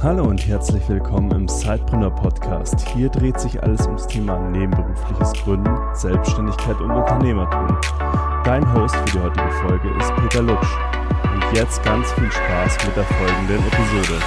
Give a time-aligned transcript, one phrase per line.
[0.00, 2.86] Hallo und herzlich willkommen im Sidepreneur Podcast.
[2.90, 7.66] Hier dreht sich alles ums Thema nebenberufliches Gründen, Selbstständigkeit und Unternehmertum.
[8.44, 10.68] Dein Host für die heutige Folge ist Peter Lutsch.
[11.34, 14.22] Und jetzt ganz viel Spaß mit der folgenden Episode.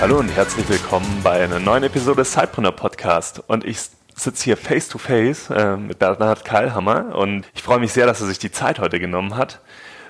[0.00, 3.42] Hallo und herzlich willkommen bei einer neuen Episode des Sidepreneur Podcast.
[3.48, 3.80] Und ich
[4.18, 8.26] sitze hier face to face mit Bernhard Keilhammer und ich freue mich sehr, dass er
[8.26, 9.60] sich die Zeit heute genommen hat.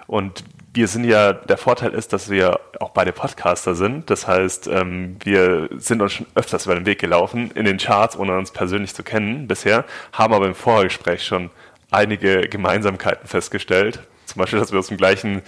[0.07, 4.11] Und wir sind ja, der Vorteil ist, dass wir auch beide Podcaster sind.
[4.11, 8.17] Das heißt, ähm, wir sind uns schon öfters über den Weg gelaufen in den Charts,
[8.19, 11.51] ohne uns persönlich zu kennen bisher, haben aber im Vorgespräch schon
[11.91, 14.01] einige Gemeinsamkeiten festgestellt.
[14.25, 15.43] Zum Beispiel, dass wir aus dem gleichen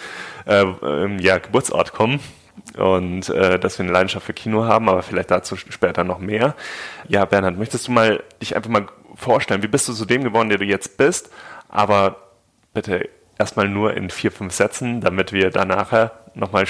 [0.47, 2.21] äh, ähm, ja, Geburtsort kommen
[2.77, 6.55] und äh, dass wir eine Leidenschaft für Kino haben, aber vielleicht dazu später noch mehr.
[7.09, 10.49] Ja, Bernhard, möchtest du mal dich einfach mal vorstellen, wie bist du zu dem geworden,
[10.49, 11.31] der du jetzt bist?
[11.69, 12.17] Aber
[12.73, 16.67] bitte erstmal nur in vier, fünf Sätzen, damit wir da nachher nochmal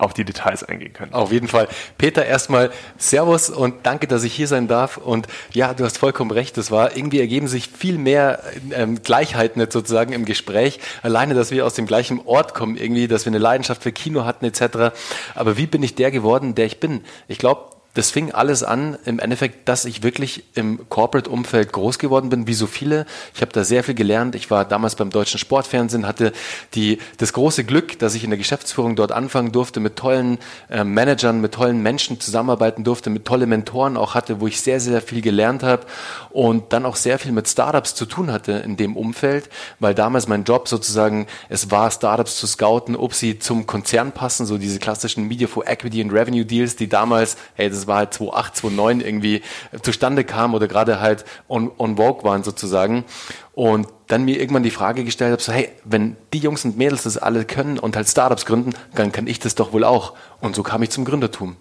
[0.00, 1.12] auf die Details eingehen können.
[1.12, 1.68] Auf jeden Fall.
[1.98, 4.96] Peter, erstmal Servus und danke, dass ich hier sein darf.
[4.96, 6.56] Und ja, du hast vollkommen recht.
[6.58, 10.80] Es war irgendwie ergeben sich viel mehr ähm, Gleichheiten jetzt sozusagen im Gespräch.
[11.02, 14.24] Alleine, dass wir aus dem gleichen Ort kommen, irgendwie, dass wir eine Leidenschaft für Kino
[14.24, 14.94] hatten etc.
[15.34, 17.02] Aber wie bin ich der geworden, der ich bin?
[17.28, 22.30] Ich glaube, das fing alles an im Endeffekt, dass ich wirklich im Corporate-Umfeld groß geworden
[22.30, 23.04] bin, wie so viele.
[23.34, 24.36] Ich habe da sehr viel gelernt.
[24.36, 26.32] Ich war damals beim deutschen Sportfernsehen, hatte
[26.74, 30.84] die, das große Glück, dass ich in der Geschäftsführung dort anfangen durfte, mit tollen äh,
[30.84, 35.02] Managern, mit tollen Menschen zusammenarbeiten durfte, mit tolle Mentoren auch hatte, wo ich sehr, sehr
[35.02, 35.84] viel gelernt habe
[36.30, 39.48] und dann auch sehr viel mit Startups zu tun hatte in dem Umfeld,
[39.80, 44.46] weil damals mein Job sozusagen, es war Startups zu scouten, ob sie zum Konzern passen,
[44.46, 47.98] so diese klassischen Media for Equity and Revenue Deals, die damals, hey, das das war
[47.98, 49.42] halt 2008, 2009 irgendwie
[49.82, 53.04] zustande kam oder gerade halt on, on Vogue waren sozusagen.
[53.52, 57.02] Und dann mir irgendwann die Frage gestellt habe, so, hey, wenn die Jungs und Mädels
[57.04, 60.14] das alle können und halt Startups gründen, dann kann ich das doch wohl auch.
[60.40, 61.56] Und so kam ich zum Gründertum.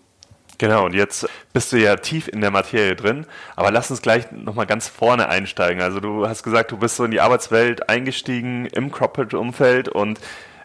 [0.59, 3.25] Genau, und jetzt bist du ja tief in der Materie drin,
[3.55, 5.81] aber lass uns gleich nochmal ganz vorne einsteigen.
[5.81, 10.19] Also du hast gesagt, du bist so in die Arbeitswelt eingestiegen im Corporate-Umfeld und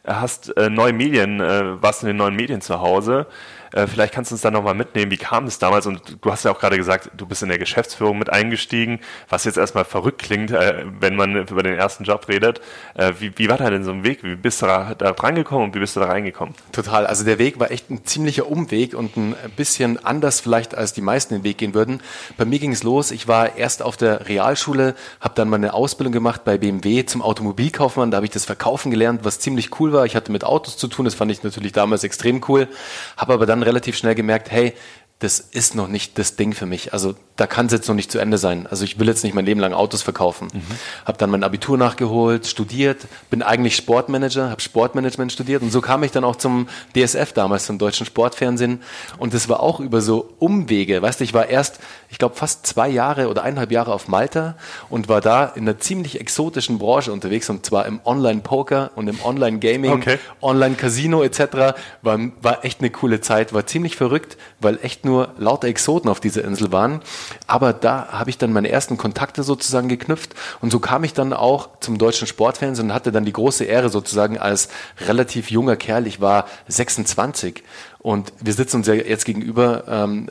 [0.05, 3.27] hast äh, neue Medien, äh, warst in den neuen Medien zu Hause.
[3.75, 5.87] Äh, vielleicht kannst du uns da nochmal mitnehmen, wie kam es damals?
[5.87, 9.45] Und du hast ja auch gerade gesagt, du bist in der Geschäftsführung mit eingestiegen, was
[9.45, 12.61] jetzt erstmal verrückt klingt, äh, wenn man über den ersten Job redet.
[12.95, 14.23] Äh, wie, wie war da denn so ein Weg?
[14.23, 16.55] Wie bist du da, da rangekommen und wie bist du da reingekommen?
[16.73, 17.07] Total.
[17.07, 21.01] Also der Weg war echt ein ziemlicher Umweg und ein bisschen anders vielleicht, als die
[21.01, 22.01] meisten den Weg gehen würden.
[22.37, 23.11] Bei mir ging es los.
[23.11, 28.13] Ich war erst auf der Realschule, habe dann meine Ausbildung gemacht bei BMW zum Automobilkaufmann.
[28.13, 30.07] Da habe ich das Verkaufen gelernt, was ziemlich cool war.
[30.07, 32.69] Ich hatte mit Autos zu tun, das fand ich natürlich damals extrem cool.
[33.17, 34.75] Habe aber dann relativ schnell gemerkt, hey,
[35.21, 36.93] das ist noch nicht das Ding für mich.
[36.93, 38.67] Also da kann es jetzt noch nicht zu Ende sein.
[38.67, 40.49] Also ich will jetzt nicht mein Leben lang Autos verkaufen.
[40.53, 40.63] Mhm.
[41.07, 46.03] Habe dann mein Abitur nachgeholt, studiert, bin eigentlich Sportmanager, habe Sportmanagement studiert und so kam
[46.03, 48.83] ich dann auch zum DSF damals, zum Deutschen Sportfernsehen.
[49.17, 51.01] Und das war auch über so Umwege.
[51.01, 51.79] Weißt du, ich war erst,
[52.15, 54.55] ich glaube, fast zwei Jahre oder eineinhalb Jahre auf Malta
[54.89, 59.19] und war da in einer ziemlich exotischen Branche unterwegs und zwar im Online-Poker und im
[59.21, 60.19] Online-Gaming, okay.
[60.41, 61.75] Online-Casino etc.
[62.03, 66.21] War, war echt eine coole Zeit, war ziemlich verrückt, weil echt nur lauter Exoten auf
[66.21, 67.03] dieser Insel waren.
[67.49, 71.33] Aber da habe ich dann meine ersten Kontakte sozusagen geknüpft und so kam ich dann
[71.33, 74.69] auch zum deutschen Sportfernsehen und hatte dann die große Ehre sozusagen als
[75.01, 77.65] relativ junger Kerl, ich war 26
[77.99, 80.29] und wir sitzen uns ja jetzt gegenüber, ähm,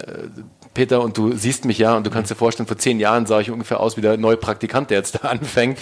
[0.74, 3.40] Peter, und du siehst mich ja und du kannst dir vorstellen, vor zehn Jahren sah
[3.40, 5.80] ich ungefähr aus wie der neue Praktikant, der jetzt da anfängt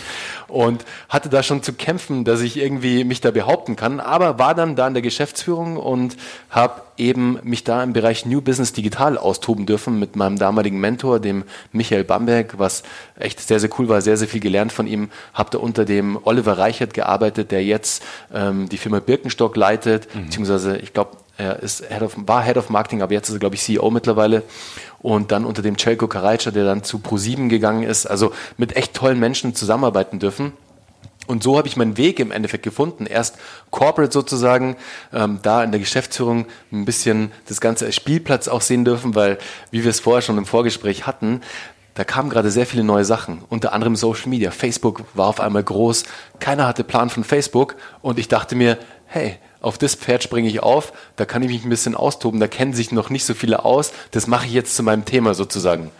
[0.47, 4.55] und hatte da schon zu kämpfen, dass ich irgendwie mich da behaupten kann, aber war
[4.55, 6.17] dann da in der Geschäftsführung und
[6.49, 11.19] habe eben mich da im Bereich New Business Digital austoben dürfen mit meinem damaligen Mentor,
[11.19, 12.83] dem Michael Bamberg, was
[13.17, 15.09] echt sehr, sehr cool war, sehr, sehr viel gelernt von ihm.
[15.33, 18.03] Habe da unter dem Oliver Reichert gearbeitet, der jetzt
[18.33, 20.25] ähm, die Firma Birkenstock leitet, mhm.
[20.25, 23.39] beziehungsweise ich glaube, er ist Head of, war Head of Marketing, aber jetzt ist er,
[23.39, 24.43] glaube ich, CEO mittlerweile.
[24.99, 28.05] Und dann unter dem Celko Karajca, der dann zu Pro7 gegangen ist.
[28.05, 30.53] Also mit echt tollen Menschen zusammenarbeiten dürfen.
[31.25, 33.07] Und so habe ich meinen Weg im Endeffekt gefunden.
[33.07, 33.37] Erst
[33.71, 34.75] Corporate sozusagen,
[35.13, 39.39] ähm, da in der Geschäftsführung ein bisschen das Ganze als Spielplatz auch sehen dürfen, weil,
[39.71, 41.41] wie wir es vorher schon im Vorgespräch hatten,
[41.95, 44.51] da kamen gerade sehr viele neue Sachen, unter anderem Social Media.
[44.51, 46.05] Facebook war auf einmal groß,
[46.39, 48.77] keiner hatte Plan von Facebook und ich dachte mir,
[49.11, 52.47] hey, auf das Pferd springe ich auf, da kann ich mich ein bisschen austoben, da
[52.47, 55.91] kennen sich noch nicht so viele aus, das mache ich jetzt zu meinem Thema sozusagen.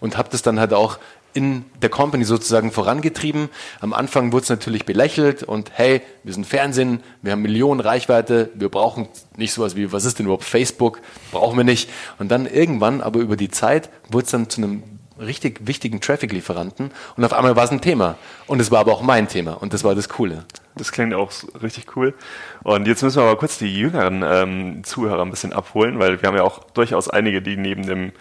[0.00, 0.98] Und habe das dann halt auch
[1.32, 3.48] in der Company sozusagen vorangetrieben.
[3.80, 8.50] Am Anfang wurde es natürlich belächelt und hey, wir sind Fernsehen, wir haben Millionen Reichweite,
[8.54, 11.00] wir brauchen nicht sowas wie, was ist denn überhaupt Facebook,
[11.32, 11.90] brauchen wir nicht.
[12.18, 14.82] Und dann irgendwann, aber über die Zeit, wurde es dann zu einem
[15.18, 18.16] richtig wichtigen Traffic-Lieferanten und auf einmal war es ein Thema.
[18.46, 20.44] Und es war aber auch mein Thema und das war das Coole.
[20.78, 21.30] Das klingt auch
[21.62, 22.14] richtig cool.
[22.62, 26.26] Und jetzt müssen wir aber kurz die jüngeren ähm, Zuhörer ein bisschen abholen, weil wir
[26.26, 28.12] haben ja auch durchaus einige, die neben dem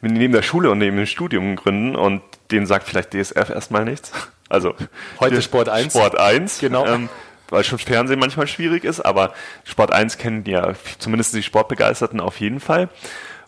[0.00, 4.12] neben der Schule und neben dem Studium gründen und denen sagt vielleicht DSF erstmal nichts.
[4.48, 4.76] Also
[5.18, 5.92] heute Sport 1.
[5.92, 6.86] Sport 1, genau.
[6.86, 7.08] Ähm,
[7.48, 9.34] weil schon Fernsehen manchmal schwierig ist, aber
[9.64, 12.88] Sport 1 kennen ja zumindest die Sportbegeisterten auf jeden Fall.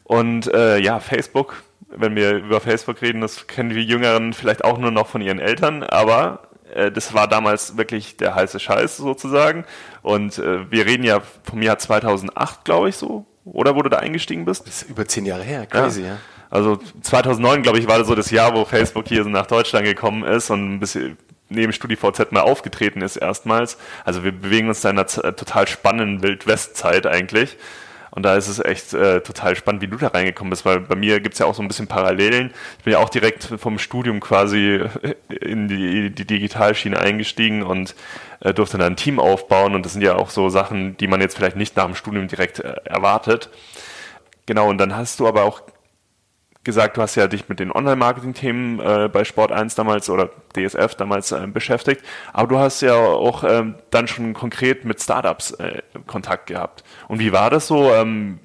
[0.02, 4.78] Und äh, ja, Facebook, wenn wir über Facebook reden, das kennen die Jüngeren vielleicht auch
[4.78, 9.64] nur noch von ihren Eltern, aber äh, das war damals wirklich der heiße Scheiß sozusagen.
[10.02, 13.98] Und äh, wir reden ja vom Jahr 2008, glaube ich, so, oder wo du da
[13.98, 14.66] eingestiegen bist?
[14.66, 16.08] Das ist über zehn Jahre her, crazy, ja.
[16.08, 16.16] ja.
[16.50, 20.24] Also 2009, glaube ich, war so das Jahr, wo Facebook hier so nach Deutschland gekommen
[20.24, 21.18] ist und ein bisschen
[21.50, 23.78] neben StudiVZ mal aufgetreten ist erstmals.
[24.04, 27.56] Also wir bewegen uns da in einer total spannenden Wildwestzeit eigentlich.
[28.10, 30.96] Und da ist es echt äh, total spannend, wie du da reingekommen bist, weil bei
[30.96, 32.52] mir gibt es ja auch so ein bisschen Parallelen.
[32.78, 34.82] Ich bin ja auch direkt vom Studium quasi
[35.28, 37.94] in die, die Digitalschiene eingestiegen und
[38.40, 39.74] äh, durfte dann ein Team aufbauen.
[39.74, 42.28] Und das sind ja auch so Sachen, die man jetzt vielleicht nicht nach dem Studium
[42.28, 43.50] direkt äh, erwartet.
[44.46, 45.62] Genau, und dann hast du aber auch
[46.68, 50.94] gesagt, du hast ja dich mit den Online-Marketing-Themen äh, bei Sport 1 damals oder DSF
[50.96, 52.04] damals äh, beschäftigt,
[52.34, 56.84] aber du hast ja auch ähm, dann schon konkret mit Startups äh, Kontakt gehabt.
[57.08, 57.90] Und wie war das so?
[57.94, 58.38] Ähm,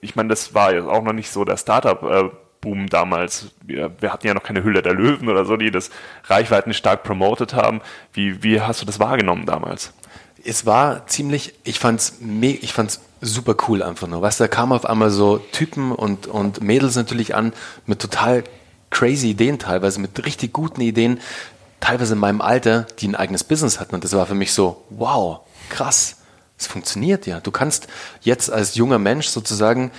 [0.00, 2.02] ich meine, das war jetzt auch noch nicht so der Startup.
[2.02, 2.30] Äh,
[2.60, 3.54] Boom damals.
[3.62, 5.90] Wir, wir, hatten ja noch keine Hülle der Löwen oder so, die das
[6.24, 7.80] Reichweiten stark promotet haben.
[8.12, 9.94] Wie, wie hast du das wahrgenommen damals?
[10.44, 14.22] Es war ziemlich, ich fand's, ich fand's super cool einfach nur.
[14.22, 17.52] Weißt du, da kamen auf einmal so Typen und, und Mädels natürlich an
[17.86, 18.44] mit total
[18.90, 21.20] crazy Ideen teilweise, mit richtig guten Ideen,
[21.80, 23.94] teilweise in meinem Alter, die ein eigenes Business hatten.
[23.94, 26.16] Und das war für mich so, wow, krass,
[26.58, 27.40] es funktioniert ja.
[27.40, 27.88] Du kannst
[28.20, 29.90] jetzt als junger Mensch sozusagen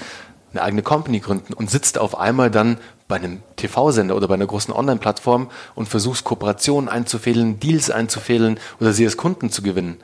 [0.52, 2.78] eine eigene Company gründen und sitzt auf einmal dann
[3.10, 8.94] bei einem TV-Sender oder bei einer großen Online-Plattform und versuchst Kooperationen einzufädeln, Deals einzufädeln oder
[8.94, 9.98] sie als Kunden zu gewinnen.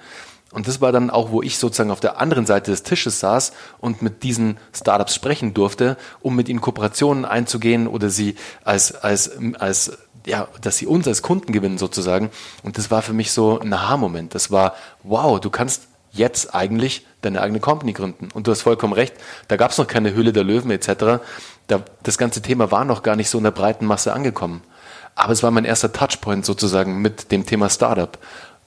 [0.52, 3.54] Und das war dann auch, wo ich sozusagen auf der anderen Seite des Tisches saß
[3.80, 9.32] und mit diesen Startups sprechen durfte, um mit ihnen Kooperationen einzugehen oder sie als, als,
[9.60, 12.32] als ja, dass sie uns als Kunden gewinnen sozusagen.
[12.64, 14.34] Und das war für mich so ein Aha-Moment.
[14.34, 18.30] Das war, wow, du kannst jetzt eigentlich deine eigene Company gründen.
[18.34, 19.14] Und du hast vollkommen recht,
[19.48, 21.22] da gab es noch keine Höhle der Löwen etc.
[21.68, 24.62] Da, das ganze Thema war noch gar nicht so in der breiten Masse angekommen.
[25.16, 28.18] Aber es war mein erster Touchpoint sozusagen mit dem Thema Startup.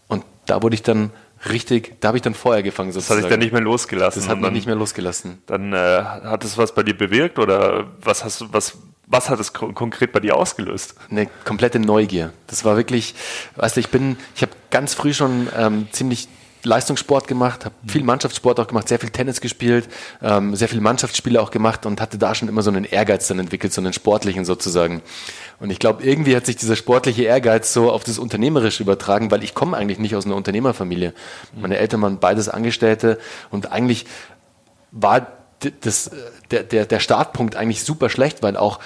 [0.08, 1.10] Und da wurde ich dann
[1.48, 2.92] richtig, da habe ich dann Feuer gefangen.
[2.92, 3.20] Sozusagen.
[3.20, 4.22] Das hat dich dann nicht mehr losgelassen.
[4.22, 5.42] Das hat mich nicht mehr losgelassen.
[5.46, 9.38] Dann äh, hat es was bei dir bewirkt oder was hast du, was, was hat
[9.40, 10.94] es konkret bei dir ausgelöst?
[11.10, 12.32] Eine komplette Neugier.
[12.46, 13.14] Das war wirklich,
[13.56, 16.28] weißt du, ich bin, ich habe ganz früh schon ähm, ziemlich
[16.68, 19.88] Leistungssport gemacht, habe viel Mannschaftssport auch gemacht, sehr viel Tennis gespielt,
[20.22, 23.38] ähm, sehr viele Mannschaftsspiele auch gemacht und hatte da schon immer so einen Ehrgeiz dann
[23.38, 25.02] entwickelt, so einen sportlichen sozusagen.
[25.58, 29.42] Und ich glaube, irgendwie hat sich dieser sportliche Ehrgeiz so auf das Unternehmerische übertragen, weil
[29.42, 31.12] ich komme eigentlich nicht aus einer Unternehmerfamilie.
[31.60, 33.18] Meine Eltern waren beides Angestellte
[33.50, 34.06] und eigentlich
[34.92, 35.26] war
[35.80, 36.10] das,
[36.50, 38.78] der, der, der Startpunkt eigentlich super schlecht, weil auch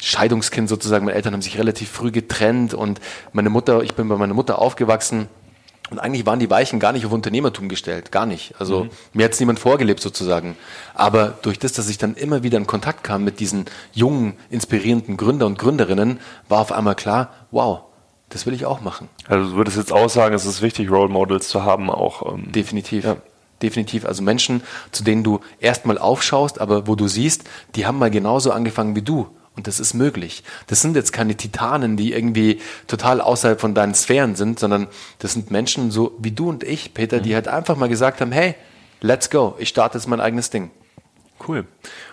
[0.00, 3.00] Scheidungskind sozusagen, meine Eltern haben sich relativ früh getrennt und
[3.32, 5.28] meine Mutter, ich bin bei meiner Mutter aufgewachsen
[5.92, 8.54] und eigentlich waren die Weichen gar nicht auf Unternehmertum gestellt, gar nicht.
[8.58, 8.90] Also mhm.
[9.12, 10.56] mir hat es niemand vorgelebt sozusagen.
[10.94, 15.18] Aber durch das, dass ich dann immer wieder in Kontakt kam mit diesen jungen, inspirierenden
[15.18, 16.18] Gründer und Gründerinnen,
[16.48, 17.82] war auf einmal klar, wow,
[18.30, 19.10] das will ich auch machen.
[19.28, 22.32] Also du würdest jetzt auch sagen, es ist wichtig, Role Models zu haben auch.
[22.32, 23.04] Ähm, Definitiv.
[23.04, 23.16] Ja.
[23.60, 24.06] Definitiv.
[24.06, 27.44] Also Menschen, zu denen du erstmal aufschaust, aber wo du siehst,
[27.76, 30.44] die haben mal genauso angefangen wie du und das ist möglich.
[30.66, 35.34] Das sind jetzt keine Titanen, die irgendwie total außerhalb von deinen Sphären sind, sondern das
[35.34, 37.34] sind Menschen so wie du und ich, Peter, die mhm.
[37.34, 38.54] halt einfach mal gesagt haben, hey,
[39.00, 40.70] let's go, ich starte jetzt mein eigenes Ding.
[41.46, 41.66] Cool.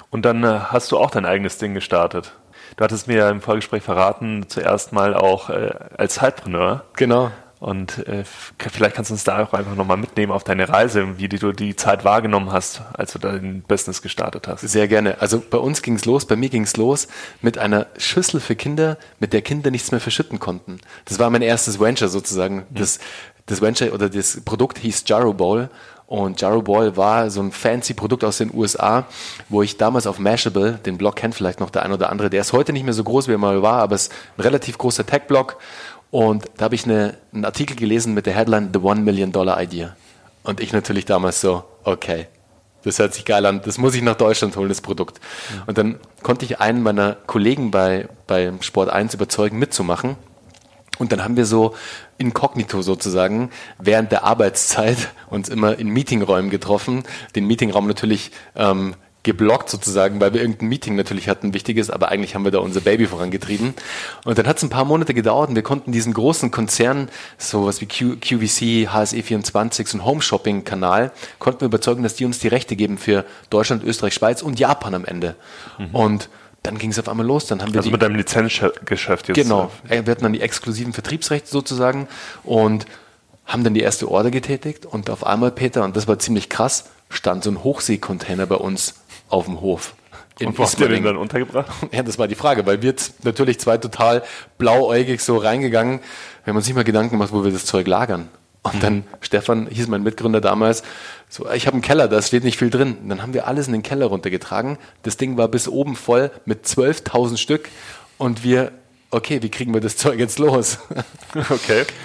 [0.10, 2.34] Und dann äh, hast du auch dein eigenes Ding gestartet.
[2.76, 6.86] Du hattest mir im Vorgespräch verraten, zuerst mal auch äh, als Zeitpreneur.
[6.96, 7.32] Genau.
[7.60, 8.24] Und äh,
[8.58, 11.76] vielleicht kannst du uns da auch einfach nochmal mitnehmen auf deine Reise, wie du die
[11.76, 14.62] Zeit wahrgenommen hast, als du dein Business gestartet hast.
[14.62, 15.20] Sehr gerne.
[15.20, 17.10] Also bei uns ging es los, bei mir ging es los
[17.42, 20.80] mit einer Schüssel für Kinder, mit der Kinder nichts mehr verschütten konnten.
[21.04, 22.60] Das war mein erstes Venture sozusagen.
[22.70, 22.76] Mhm.
[22.76, 23.00] Das,
[23.46, 25.70] das Venture oder das Produkt hieß Jarrow Bowl
[26.10, 29.06] und Jarrow Ball war so ein fancy Produkt aus den USA,
[29.48, 32.42] wo ich damals auf Mashable, den Blog kennt vielleicht noch der ein oder andere, der
[32.42, 34.80] ist heute nicht mehr so groß, wie er mal war, aber es ist ein relativ
[34.80, 35.58] großer Tech-Blog.
[36.12, 39.62] Und da habe ich eine, einen Artikel gelesen mit der Headline The One Million Dollar
[39.62, 39.96] Idea.
[40.44, 42.28] Und ich natürlich damals so, okay,
[42.84, 45.20] das hört sich geil an, das muss ich nach Deutschland holen, das Produkt.
[45.68, 50.16] Und dann konnte ich einen meiner Kollegen bei, bei Sport 1 überzeugen, mitzumachen.
[50.98, 51.76] Und dann haben wir so
[52.18, 54.98] inkognito sozusagen während der Arbeitszeit
[55.30, 57.04] uns immer in Meetingräumen getroffen,
[57.36, 62.36] den Meetingraum natürlich ähm, geblockt sozusagen, weil wir irgendein Meeting natürlich hatten, wichtiges, aber eigentlich
[62.36, 63.74] haben wir da unser Baby vorangetrieben.
[64.24, 67.82] Und dann hat es ein paar Monate gedauert und wir konnten diesen großen Konzern, sowas
[67.82, 72.78] wie Q, QVC, HSE24, so ein Home-Shopping-Kanal, konnten wir überzeugen, dass die uns die Rechte
[72.78, 75.36] geben für Deutschland, Österreich, Schweiz und Japan am Ende.
[75.78, 75.96] Mhm.
[75.96, 76.30] Und
[76.64, 77.46] dann ging es auf einmal los.
[77.46, 79.36] Dann haben wir also mit deinem Lizenzgeschäft jetzt.
[79.36, 79.72] Genau.
[79.84, 82.08] Wir hatten dann die exklusiven Vertriebsrechte sozusagen
[82.44, 82.86] und
[83.46, 86.86] haben dann die erste Order getätigt und auf einmal, Peter, und das war ziemlich krass,
[87.10, 88.96] stand so ein Hochseekontainer bei uns
[89.30, 89.96] auf dem Hof.
[90.42, 91.70] Und wo habt ihr den dann untergebracht?
[91.92, 94.24] Ja, das war die Frage, weil wir natürlich zwei total
[94.58, 96.00] blauäugig so reingegangen,
[96.44, 98.30] wir haben uns nicht mal Gedanken gemacht, wo wir das Zeug lagern.
[98.62, 100.84] Und dann, Stefan hieß mein Mitgründer damals,
[101.30, 102.98] so, ich habe einen Keller, da steht nicht viel drin.
[103.02, 104.78] Und dann haben wir alles in den Keller runtergetragen.
[105.04, 107.70] Das Ding war bis oben voll mit 12.000 Stück.
[108.18, 108.72] Und wir,
[109.12, 110.80] okay, wie kriegen wir das Zeug jetzt los?
[111.36, 111.86] Okay.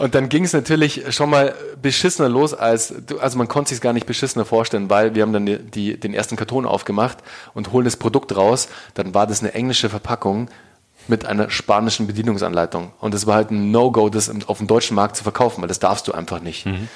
[0.00, 3.92] Und dann ging es natürlich schon mal beschissener los, als also man konnte sich gar
[3.92, 7.18] nicht beschissener vorstellen, weil wir haben dann die, die, den ersten Karton aufgemacht
[7.52, 8.68] und holen das Produkt raus.
[8.94, 10.48] Dann war das eine englische Verpackung
[11.06, 12.92] mit einer spanischen Bedienungsanleitung.
[12.98, 15.80] Und es war halt ein No-Go, das auf dem deutschen Markt zu verkaufen, weil das
[15.80, 16.64] darfst du einfach nicht.
[16.64, 16.88] Mhm.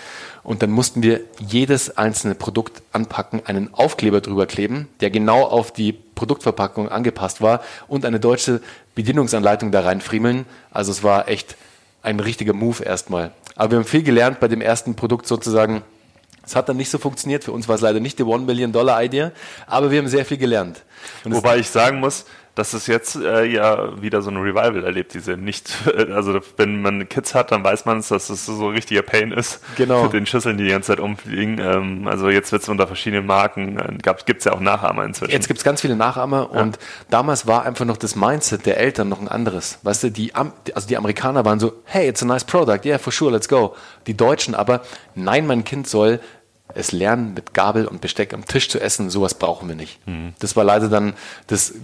[0.43, 5.75] Und dann mussten wir jedes einzelne Produkt anpacken, einen Aufkleber drüber kleben, der genau auf
[5.75, 8.63] die Produktverpackung angepasst war und eine deutsche
[8.95, 10.47] Bedienungsanleitung da reinfriemeln.
[10.71, 11.57] Also es war echt
[12.05, 13.33] ein richtiger Move erstmal.
[13.57, 15.83] Aber wir haben viel gelernt bei dem ersten Produkt sozusagen.
[16.47, 17.43] Es hat dann nicht so funktioniert.
[17.43, 19.31] Für uns war es leider nicht die One Million Dollar Idee,
[19.67, 20.83] aber wir haben sehr viel gelernt.
[21.25, 25.15] Und Wobei ich sagen muss, dass es jetzt äh, ja wieder so ein Revival erlebt,
[25.15, 25.71] diese nicht,
[26.15, 29.33] also wenn man Kids hat, dann weiß man es, dass es so ein richtiger Pain
[29.33, 30.05] ist genau.
[30.05, 31.59] mit den Schüsseln, die die ganze Zeit umfliegen.
[31.59, 35.33] Ähm, also jetzt wird es unter verschiedenen Marken, äh, gibt es ja auch Nachahmer inzwischen.
[35.33, 36.61] Jetzt gibt es ganz viele Nachahmer ja.
[36.61, 36.79] und
[37.11, 39.79] damals war einfach noch das Mindset der Eltern noch ein anderes.
[39.83, 43.13] Weißt du, die, also die Amerikaner waren so, hey, it's a nice product, yeah, for
[43.13, 43.75] sure, let's go.
[44.07, 44.83] Die Deutschen aber,
[45.15, 46.21] nein, mein Kind soll
[46.73, 49.99] es lernen, mit Gabel und Besteck am Tisch zu essen, sowas brauchen wir nicht.
[50.07, 50.33] Mhm.
[50.39, 51.13] Das war leider dann
[51.47, 51.75] das,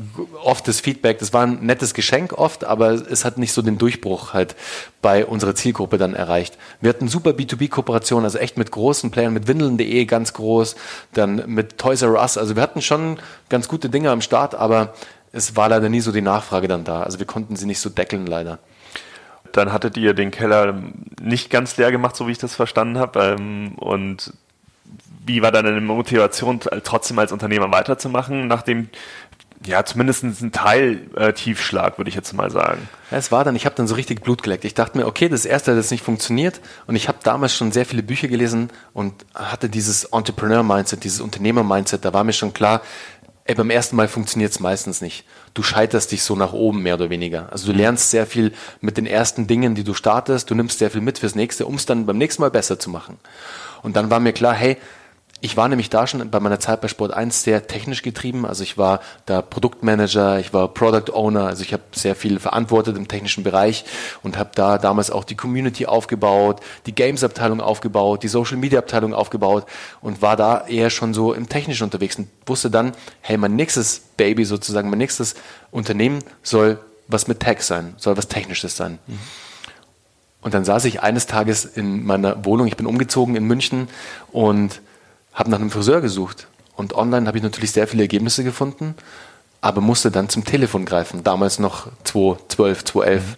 [0.42, 3.76] oft das Feedback, das war ein nettes Geschenk oft, aber es hat nicht so den
[3.76, 4.56] Durchbruch halt
[5.02, 6.56] bei unserer Zielgruppe dann erreicht.
[6.80, 10.76] Wir hatten super B2B-Kooperationen, also echt mit großen Playern, mit Windeln.de ganz groß,
[11.12, 13.18] dann mit Toys R Us, also wir hatten schon
[13.50, 14.94] ganz gute Dinge am Start, aber
[15.30, 17.02] es war leider nie so die Nachfrage dann da.
[17.02, 18.58] Also wir konnten sie nicht so deckeln leider.
[19.52, 20.74] Dann hattet ihr den Keller
[21.20, 23.36] nicht ganz leer gemacht, so wie ich das verstanden habe.
[23.38, 24.32] Ähm, und
[25.26, 28.88] wie war deine Motivation, trotzdem als Unternehmer weiterzumachen, nachdem
[29.66, 32.88] ja, zumindest ein Teil äh, Tiefschlag, würde ich jetzt mal sagen.
[33.10, 34.64] Ja, es war dann, ich habe dann so richtig Blut geleckt.
[34.64, 37.70] Ich dachte mir, okay, das erste hat jetzt nicht funktioniert und ich habe damals schon
[37.70, 42.04] sehr viele Bücher gelesen und hatte dieses Entrepreneur-Mindset, dieses Unternehmer-Mindset.
[42.06, 42.80] Da war mir schon klar,
[43.44, 45.24] ey, beim ersten Mal funktioniert es meistens nicht.
[45.52, 47.52] Du scheiterst dich so nach oben, mehr oder weniger.
[47.52, 50.50] Also du lernst sehr viel mit den ersten Dingen, die du startest.
[50.50, 52.88] Du nimmst sehr viel mit fürs nächste, um es dann beim nächsten Mal besser zu
[52.88, 53.18] machen.
[53.82, 54.78] Und dann war mir klar, hey,
[55.42, 58.44] ich war nämlich da schon bei meiner Zeit bei Sport 1 sehr technisch getrieben.
[58.44, 62.96] Also ich war da Produktmanager, ich war Product Owner, also ich habe sehr viel verantwortet
[62.96, 63.84] im technischen Bereich
[64.22, 69.64] und habe da damals auch die Community aufgebaut, die Games-Abteilung aufgebaut, die Social-Media-Abteilung aufgebaut
[70.02, 72.92] und war da eher schon so im Technischen unterwegs und wusste dann,
[73.22, 75.36] hey, mein nächstes Baby sozusagen, mein nächstes
[75.70, 76.78] Unternehmen soll
[77.08, 78.98] was mit Tech sein, soll was Technisches sein.
[79.06, 79.18] Mhm.
[80.42, 83.88] Und dann saß ich eines Tages in meiner Wohnung, ich bin umgezogen in München
[84.32, 84.80] und
[85.32, 86.48] habe nach einem Friseur gesucht.
[86.76, 88.94] Und online habe ich natürlich sehr viele Ergebnisse gefunden,
[89.60, 91.22] aber musste dann zum Telefon greifen.
[91.22, 93.22] Damals noch 2012, 2011.
[93.22, 93.36] Mhm.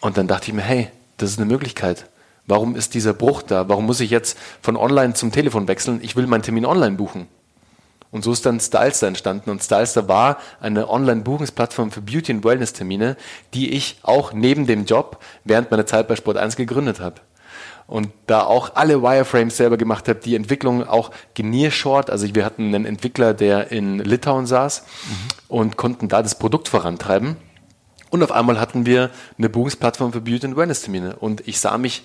[0.00, 2.06] Und dann dachte ich mir, hey, das ist eine Möglichkeit.
[2.46, 3.68] Warum ist dieser Bruch da?
[3.68, 6.00] Warum muss ich jetzt von online zum Telefon wechseln?
[6.02, 7.26] Ich will meinen Termin online buchen.
[8.10, 9.50] Und so ist dann Stylester entstanden.
[9.50, 13.16] Und Stylester war eine Online-Buchungsplattform für Beauty- und Wellness-Termine,
[13.54, 17.20] die ich auch neben dem Job während meiner Zeit bei Sport 1 gegründet habe
[17.86, 22.74] und da auch alle Wireframes selber gemacht habe, die Entwicklung auch genearshort, also wir hatten
[22.74, 25.14] einen Entwickler, der in Litauen saß mhm.
[25.48, 27.36] und konnten da das Produkt vorantreiben.
[28.10, 31.76] Und auf einmal hatten wir eine Buchungsplattform für Beauty and Wellness Termine und ich sah
[31.78, 32.04] mich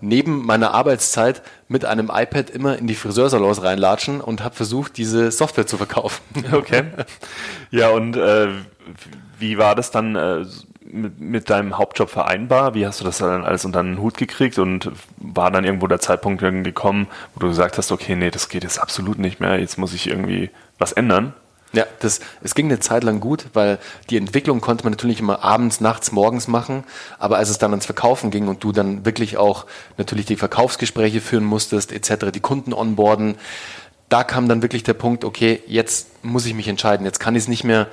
[0.00, 5.30] neben meiner Arbeitszeit mit einem iPad immer in die Friseursalons reinlatschen und habe versucht, diese
[5.30, 6.22] Software zu verkaufen.
[6.52, 6.84] Okay.
[7.70, 8.48] Ja, und äh,
[9.38, 10.16] wie war das dann?
[10.16, 10.46] Äh,
[10.90, 12.74] mit, mit deinem Hauptjob vereinbar?
[12.74, 16.00] Wie hast du das dann alles unter den Hut gekriegt und war dann irgendwo der
[16.00, 19.78] Zeitpunkt gekommen, wo du gesagt hast, okay, nee, das geht jetzt absolut nicht mehr, jetzt
[19.78, 21.34] muss ich irgendwie was ändern?
[21.72, 23.78] Ja, das, es ging eine Zeit lang gut, weil
[24.08, 26.84] die Entwicklung konnte man natürlich immer abends, nachts, morgens machen.
[27.18, 29.66] Aber als es dann ans Verkaufen ging und du dann wirklich auch
[29.98, 33.34] natürlich die Verkaufsgespräche führen musstest, etc., die Kunden onboarden,
[34.08, 37.04] da kam dann wirklich der Punkt, okay, jetzt muss ich mich entscheiden.
[37.04, 37.88] Jetzt kann ich es nicht mehr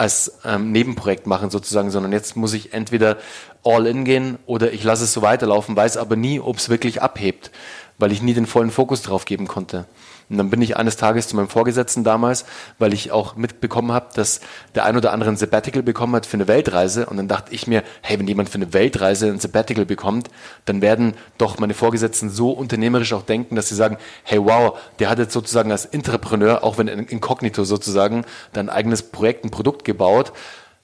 [0.00, 3.18] als ähm, Nebenprojekt machen sozusagen, sondern jetzt muss ich entweder
[3.62, 7.02] all in gehen oder ich lasse es so weiterlaufen, weiß aber nie, ob es wirklich
[7.02, 7.50] abhebt,
[7.98, 9.84] weil ich nie den vollen Fokus drauf geben konnte.
[10.30, 12.44] Und dann bin ich eines Tages zu meinem Vorgesetzten damals,
[12.78, 14.40] weil ich auch mitbekommen habe, dass
[14.76, 17.06] der ein oder andere ein Sabbatical bekommen hat für eine Weltreise.
[17.06, 20.28] Und dann dachte ich mir, hey, wenn jemand für eine Weltreise ein Sabbatical bekommt,
[20.66, 25.10] dann werden doch meine Vorgesetzten so unternehmerisch auch denken, dass sie sagen, hey, wow, der
[25.10, 30.32] hat jetzt sozusagen als Entrepreneur, auch wenn inkognito sozusagen, dein eigenes Projekt, ein Produkt gebaut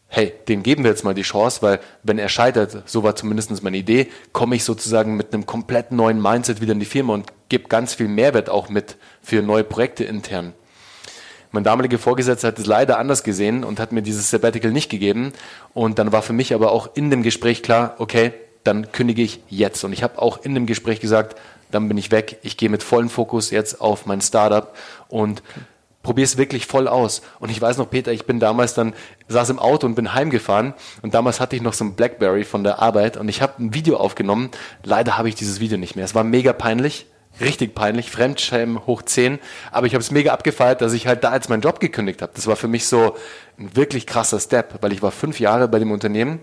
[0.09, 3.63] hey, dem geben wir jetzt mal die Chance, weil wenn er scheitert, so war zumindest
[3.63, 7.27] meine Idee, komme ich sozusagen mit einem komplett neuen Mindset wieder in die Firma und
[7.49, 10.53] gebe ganz viel Mehrwert auch mit für neue Projekte intern.
[11.53, 15.33] Mein damaliger Vorgesetzter hat es leider anders gesehen und hat mir dieses Sabbatical nicht gegeben.
[15.75, 18.33] Und dann war für mich aber auch in dem Gespräch klar, okay,
[18.65, 19.85] dann kündige ich jetzt.
[19.85, 21.39] Und ich habe auch in dem Gespräch gesagt,
[21.71, 22.39] dann bin ich weg.
[22.43, 24.77] Ich gehe mit vollem Fokus jetzt auf mein Startup
[25.09, 25.43] und
[26.07, 27.21] probiere es wirklich voll aus.
[27.41, 28.95] Und ich weiß noch, Peter, ich bin damals dann,
[29.27, 30.73] saß im Auto und bin heimgefahren
[31.03, 33.75] und damals hatte ich noch so ein Blackberry von der Arbeit und ich habe ein
[33.75, 34.51] Video aufgenommen.
[34.85, 36.05] Leider habe ich dieses Video nicht mehr.
[36.05, 37.07] Es war mega peinlich,
[37.41, 39.41] richtig peinlich, Fremdschämen hoch 10,
[39.73, 42.31] aber ich habe es mega abgefeiert, dass ich halt da jetzt meinen Job gekündigt habe.
[42.37, 43.17] Das war für mich so
[43.59, 46.39] ein wirklich krasser Step, weil ich war fünf Jahre bei dem Unternehmen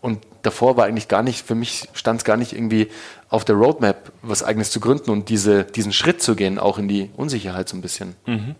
[0.00, 2.88] und davor war eigentlich gar nicht, für mich stand es gar nicht irgendwie
[3.28, 6.88] auf der Roadmap, was eigenes zu gründen und diese, diesen Schritt zu gehen, auch in
[6.88, 8.16] die Unsicherheit so ein bisschen.
[8.24, 8.54] Mhm.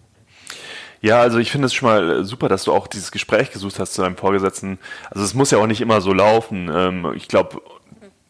[1.07, 3.95] Ja, also ich finde es schon mal super, dass du auch dieses Gespräch gesucht hast
[3.95, 4.81] zu deinem Vorgesetzten.
[5.09, 6.69] Also es muss ja auch nicht immer so laufen.
[6.75, 7.63] Ähm, ich glaube,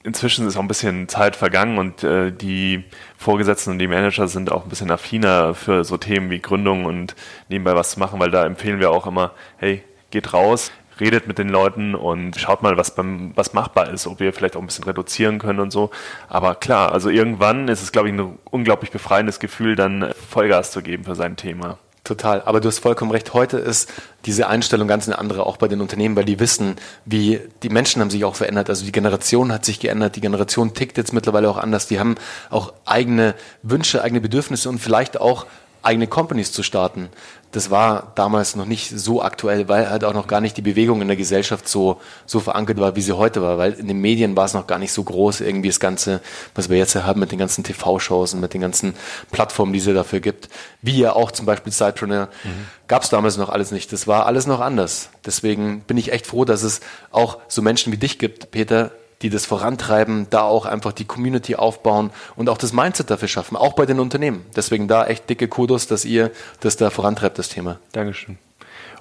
[0.04, 2.84] inzwischen ist auch ein bisschen Zeit vergangen und äh, die
[3.16, 7.16] Vorgesetzten und die Manager sind auch ein bisschen affiner für so Themen wie Gründung und
[7.48, 11.38] nebenbei was zu machen, weil da empfehlen wir auch immer, hey, geht raus, redet mit
[11.38, 14.66] den Leuten und schaut mal, was beim, was machbar ist, ob wir vielleicht auch ein
[14.66, 15.88] bisschen reduzieren können und so.
[16.28, 20.82] Aber klar, also irgendwann ist es, glaube ich, ein unglaublich befreiendes Gefühl, dann Vollgas zu
[20.82, 21.78] geben für sein Thema.
[22.06, 22.40] Total.
[22.42, 23.34] Aber du hast vollkommen recht.
[23.34, 23.92] Heute ist
[24.26, 28.00] diese Einstellung ganz eine andere, auch bei den Unternehmen, weil die wissen, wie die Menschen
[28.00, 28.70] haben sich auch verändert.
[28.70, 30.14] Also die Generation hat sich geändert.
[30.14, 31.88] Die Generation tickt jetzt mittlerweile auch anders.
[31.88, 32.14] Die haben
[32.48, 33.34] auch eigene
[33.64, 35.46] Wünsche, eigene Bedürfnisse und vielleicht auch
[35.82, 37.08] eigene Companies zu starten
[37.56, 41.00] das war damals noch nicht so aktuell, weil halt auch noch gar nicht die Bewegung
[41.00, 44.36] in der Gesellschaft so, so verankert war, wie sie heute war, weil in den Medien
[44.36, 46.20] war es noch gar nicht so groß, irgendwie das Ganze,
[46.54, 48.92] was wir jetzt haben mit den ganzen TV-Shows und mit den ganzen
[49.32, 50.50] Plattformen, die es dafür gibt,
[50.82, 52.66] wie ja auch zum Beispiel Sidepreneur, mhm.
[52.88, 53.90] gab es damals noch alles nicht.
[53.90, 55.08] Das war alles noch anders.
[55.24, 56.80] Deswegen bin ich echt froh, dass es
[57.10, 58.90] auch so Menschen wie dich gibt, Peter,
[59.26, 63.56] die das vorantreiben, da auch einfach die Community aufbauen und auch das Mindset dafür schaffen,
[63.56, 64.46] auch bei den Unternehmen.
[64.54, 67.80] Deswegen da echt dicke Kudos, dass ihr das da vorantreibt, das Thema.
[67.90, 68.38] Dankeschön.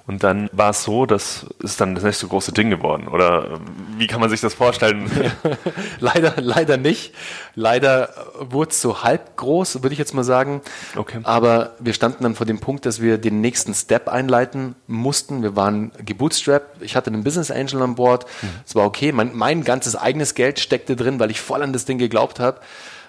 [0.06, 3.08] Und dann war es so, das ist dann das nächste große Ding geworden.
[3.08, 3.60] Oder ähm,
[3.98, 5.10] wie kann man sich das vorstellen?
[6.00, 7.12] leider, leider nicht.
[7.56, 10.60] Leider wurde es so halb groß, würde ich jetzt mal sagen.
[10.94, 11.18] Okay.
[11.24, 15.42] Aber wir standen dann vor dem Punkt, dass wir den nächsten Step einleiten mussten.
[15.42, 16.82] Wir waren gebootstrapped.
[16.82, 18.26] Ich hatte einen Business Angel an Bord.
[18.64, 18.78] Es mhm.
[18.78, 19.10] war okay.
[19.10, 22.60] Mein, mein ganzes eigenes Geld steckte drin, weil ich voll an das Ding geglaubt habe.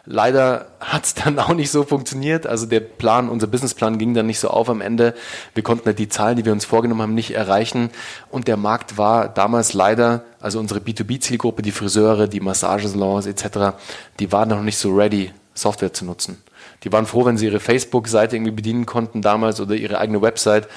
[0.10, 2.48] Leider hat es dann auch nicht so funktioniert.
[2.48, 5.14] Also der Plan, unser Businessplan ging dann nicht so auf am Ende.
[5.54, 7.90] Wir konnten halt die Zahlen, die wir uns vorgenommen haben, nicht erreichen.
[8.30, 13.78] Und der Markt war damals leider, also unsere B2B-Zielgruppe, die Friseure, die Massagesalons etc.,
[14.20, 16.42] die waren noch nicht so ready, Software zu nutzen.
[16.86, 20.70] Die waren froh, wenn sie ihre Facebook-Seite irgendwie bedienen konnten damals oder ihre eigene Website.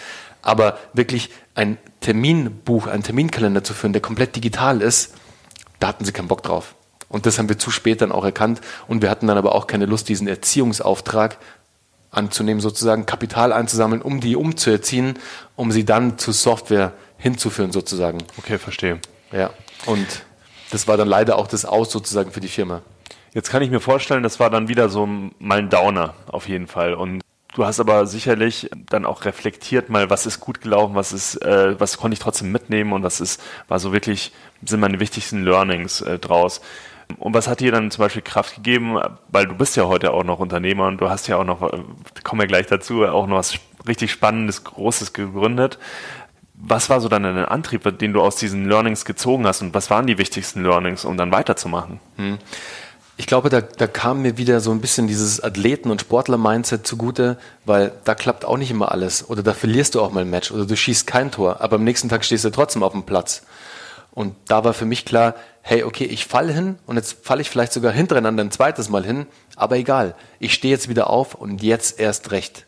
[0.43, 5.15] Aber wirklich ein Terminbuch, einen Terminkalender zu führen, der komplett digital ist,
[5.79, 6.75] da hatten sie keinen Bock drauf.
[7.11, 8.63] Und das haben wir zu spät dann auch erkannt.
[8.89, 11.37] Und wir hatten dann aber auch keine Lust, diesen Erziehungsauftrag
[12.11, 15.19] anzunehmen, sozusagen Kapital einzusammeln, um die umzuerziehen,
[15.57, 18.19] um sie dann zu Software hinzuführen, sozusagen.
[18.39, 19.01] Okay, verstehe.
[19.33, 19.51] Ja.
[19.87, 20.07] Und
[20.71, 22.83] das war dann leider auch das Aus sozusagen für die Firma.
[23.33, 26.67] Jetzt kann ich mir vorstellen, das war dann wieder so mal ein Downer auf jeden
[26.67, 26.95] Fall.
[26.95, 27.23] Und
[27.55, 31.79] du hast aber sicherlich dann auch reflektiert mal, was ist gut gelaufen, was ist, äh,
[31.79, 34.33] was konnte ich trotzdem mitnehmen und was ist, war so wirklich,
[34.65, 36.61] sind meine wichtigsten Learnings äh, draus.
[37.19, 40.25] Und was hat dir dann zum Beispiel Kraft gegeben, weil du bist ja heute auch
[40.25, 41.61] noch Unternehmer und du hast ja auch noch,
[42.23, 43.55] kommen wir gleich dazu, auch noch was
[43.87, 45.79] richtig Spannendes, Großes gegründet.
[46.55, 49.89] Was war so dann dein Antrieb, den du aus diesen Learnings gezogen hast und was
[49.89, 52.01] waren die wichtigsten Learnings, um dann weiterzumachen?
[52.17, 52.39] Hm.
[53.17, 57.37] Ich glaube, da, da kam mir wieder so ein bisschen dieses Athleten- und Sportler-Mindset zugute,
[57.67, 59.29] weil da klappt auch nicht immer alles.
[59.29, 61.85] Oder da verlierst du auch mal ein Match oder du schießt kein Tor, aber am
[61.85, 63.43] nächsten Tag stehst du trotzdem auf dem Platz.
[64.13, 67.51] Und da war für mich klar, hey, okay, ich falle hin und jetzt falle ich
[67.51, 71.63] vielleicht sogar hintereinander ein zweites Mal hin, aber egal, ich stehe jetzt wieder auf und
[71.63, 72.67] jetzt erst recht.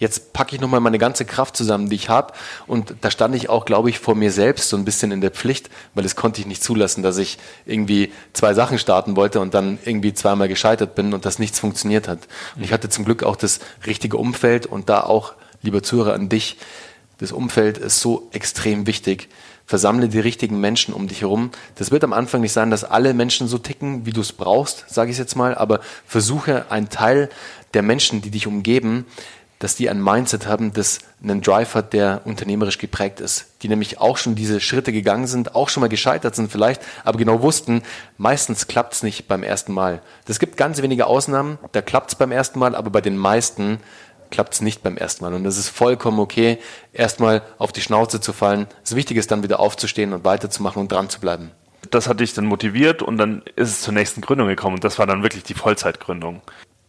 [0.00, 2.32] Jetzt packe ich nochmal meine ganze Kraft zusammen, die ich habe.
[2.66, 5.30] Und da stand ich auch, glaube ich, vor mir selbst so ein bisschen in der
[5.30, 9.52] Pflicht, weil das konnte ich nicht zulassen, dass ich irgendwie zwei Sachen starten wollte und
[9.52, 12.20] dann irgendwie zweimal gescheitert bin und das nichts funktioniert hat.
[12.56, 16.30] Und ich hatte zum Glück auch das richtige Umfeld und da auch, lieber Zuhörer, an
[16.30, 16.56] dich,
[17.18, 19.28] das Umfeld ist so extrem wichtig
[19.70, 21.52] versammle die richtigen Menschen um dich herum.
[21.76, 24.84] Das wird am Anfang nicht sein, dass alle Menschen so ticken, wie du es brauchst,
[24.88, 27.28] sage ich jetzt mal, aber versuche einen Teil
[27.72, 29.06] der Menschen, die dich umgeben,
[29.60, 33.46] dass die ein Mindset haben, das einen Drive hat, der unternehmerisch geprägt ist.
[33.62, 37.18] Die nämlich auch schon diese Schritte gegangen sind, auch schon mal gescheitert sind vielleicht, aber
[37.18, 37.82] genau wussten,
[38.18, 40.02] meistens klappt es nicht beim ersten Mal.
[40.24, 43.78] Das gibt ganz wenige Ausnahmen, da klappt es beim ersten Mal, aber bei den meisten
[44.30, 45.34] klappt es nicht beim ersten Mal.
[45.34, 46.58] Und das ist vollkommen okay,
[46.92, 48.66] erstmal auf die Schnauze zu fallen.
[48.82, 51.50] Das Wichtige ist dann wieder aufzustehen und weiterzumachen und dran zu bleiben.
[51.90, 54.98] Das hat dich dann motiviert und dann ist es zur nächsten Gründung gekommen und das
[54.98, 56.42] war dann wirklich die Vollzeitgründung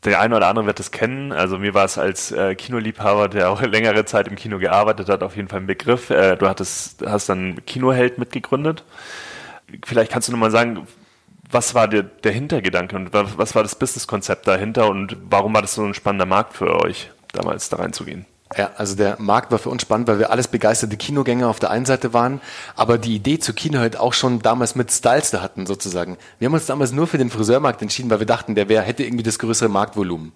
[0.04, 1.32] der eine oder andere wird es kennen.
[1.32, 5.24] Also mir war es als äh, Kinoliebhaber, der auch längere Zeit im Kino gearbeitet hat,
[5.24, 6.10] auf jeden Fall ein Begriff.
[6.10, 8.84] Äh, du hattest, hast dann Kinoheld mitgegründet.
[9.86, 10.88] Vielleicht kannst du nochmal sagen,
[11.50, 15.76] was war der, der Hintergedanke und was war das Businesskonzept dahinter und warum war das
[15.76, 18.26] so ein spannender Markt für euch, damals da reinzugehen?
[18.58, 21.72] Ja, also der Markt war für uns spannend, weil wir alles begeisterte Kinogänger auf der
[21.72, 22.42] einen Seite waren,
[22.76, 26.18] aber die Idee zu Kino halt auch schon damals mit Styles da hatten sozusagen.
[26.38, 29.04] Wir haben uns damals nur für den Friseurmarkt entschieden, weil wir dachten, der wär, hätte
[29.04, 30.34] irgendwie das größere Marktvolumen.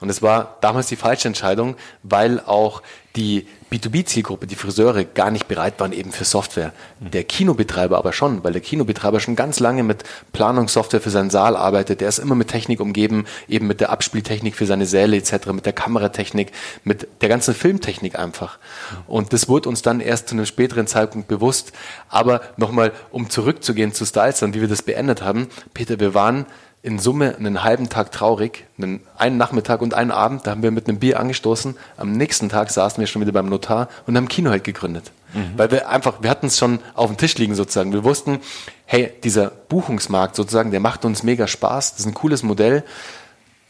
[0.00, 2.82] Und es war damals die falsche Entscheidung, weil auch
[3.16, 6.72] die B2B-Zielgruppe, die Friseure, gar nicht bereit waren eben für Software.
[7.00, 11.54] Der Kinobetreiber aber schon, weil der Kinobetreiber schon ganz lange mit Planungssoftware für seinen Saal
[11.54, 12.00] arbeitet.
[12.00, 15.66] Der ist immer mit Technik umgeben, eben mit der Abspieltechnik für seine Säle etc., mit
[15.66, 16.52] der Kameratechnik,
[16.84, 18.58] mit der ganzen Filmtechnik einfach.
[19.06, 21.72] Und das wurde uns dann erst zu einem späteren Zeitpunkt bewusst.
[22.08, 25.48] Aber nochmal, um zurückzugehen zu Styles und wie wir das beendet haben.
[25.74, 26.46] Peter, wir waren
[26.82, 30.70] in Summe einen halben Tag traurig, einen, einen Nachmittag und einen Abend, da haben wir
[30.70, 31.76] mit einem Bier angestoßen.
[31.96, 35.10] Am nächsten Tag saßen wir schon wieder beim Notar und haben Kino halt gegründet.
[35.34, 35.54] Mhm.
[35.56, 37.92] Weil wir einfach, wir hatten es schon auf dem Tisch liegen sozusagen.
[37.92, 38.38] Wir wussten,
[38.86, 42.84] hey, dieser Buchungsmarkt sozusagen, der macht uns mega Spaß, das ist ein cooles Modell.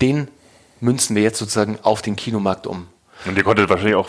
[0.02, 0.28] Den
[0.80, 2.88] münzen wir jetzt sozusagen auf den Kinomarkt um.
[3.24, 4.08] Und ihr konntet wahrscheinlich auch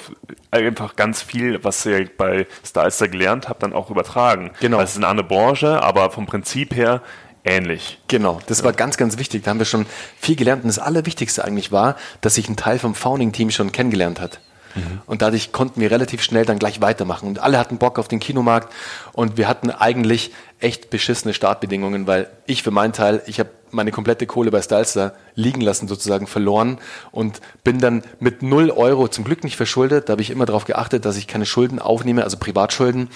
[0.51, 4.51] einfach ganz viel, was ihr bei Starster gelernt habt, dann auch übertragen.
[4.59, 4.79] Genau.
[4.79, 7.01] Es ist eine andere Branche, aber vom Prinzip her
[7.43, 7.99] ähnlich.
[8.07, 9.43] Genau, das war ganz, ganz wichtig.
[9.43, 9.85] Da haben wir schon
[10.19, 10.63] viel gelernt.
[10.63, 14.39] Und das Allerwichtigste eigentlich war, dass sich ein Teil vom Founding-Team schon kennengelernt hat.
[14.75, 15.01] Mhm.
[15.05, 17.27] Und dadurch konnten wir relativ schnell dann gleich weitermachen.
[17.27, 18.73] Und alle hatten Bock auf den Kinomarkt.
[19.13, 23.91] Und wir hatten eigentlich echt beschissene Startbedingungen, weil ich für meinen Teil, ich habe meine
[23.91, 26.79] komplette Kohle bei Stylestar liegen lassen, sozusagen verloren
[27.11, 30.09] und bin dann mit null Euro zum Glück nicht verschuldet.
[30.09, 33.09] Da habe ich immer darauf geachtet, dass ich keine Schulden aufnehme, also Privatschulden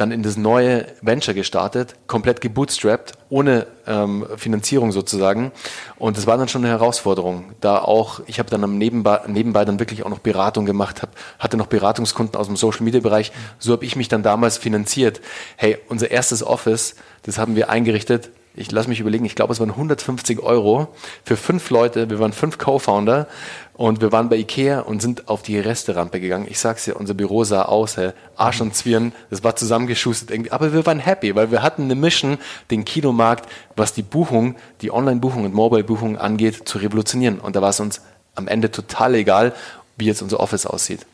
[0.00, 5.52] dann in das neue Venture gestartet, komplett gebootstrapped, ohne ähm, Finanzierung sozusagen.
[5.96, 7.52] Und das war dann schon eine Herausforderung.
[7.60, 11.10] Da auch, ich habe dann am nebenbei, nebenbei dann wirklich auch noch Beratung gemacht, hab,
[11.38, 13.32] hatte noch Beratungskunden aus dem Social Media Bereich.
[13.58, 15.20] So habe ich mich dann damals finanziert.
[15.56, 19.60] Hey, unser erstes Office, das haben wir eingerichtet ich lasse mich überlegen, ich glaube, es
[19.60, 20.88] waren 150 Euro
[21.24, 22.10] für fünf Leute.
[22.10, 23.28] Wir waren fünf Co-Founder
[23.74, 26.46] und wir waren bei Ikea und sind auf die Resterampe gegangen.
[26.48, 30.50] Ich sag's dir, unser Büro sah aus, hey, Arsch und Zwirn, das war zusammengeschustert irgendwie.
[30.50, 32.38] Aber wir waren happy, weil wir hatten eine Mission,
[32.72, 37.38] den Kinomarkt, was die Buchung, die Online-Buchung und Mobile-Buchung angeht, zu revolutionieren.
[37.38, 38.02] Und da war es uns
[38.34, 39.54] am Ende total egal,
[39.96, 41.06] wie jetzt unser Office aussieht.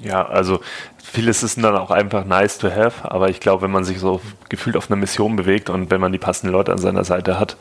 [0.00, 0.60] Ja, also
[1.14, 4.20] vieles ist dann auch einfach nice to have, aber ich glaube, wenn man sich so
[4.48, 7.56] gefühlt auf einer Mission bewegt und wenn man die passenden Leute an seiner Seite hat,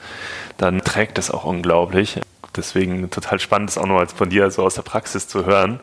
[0.58, 2.20] dann trägt das auch unglaublich.
[2.56, 5.80] Deswegen total spannend, das auch noch von dir so aus der Praxis zu hören.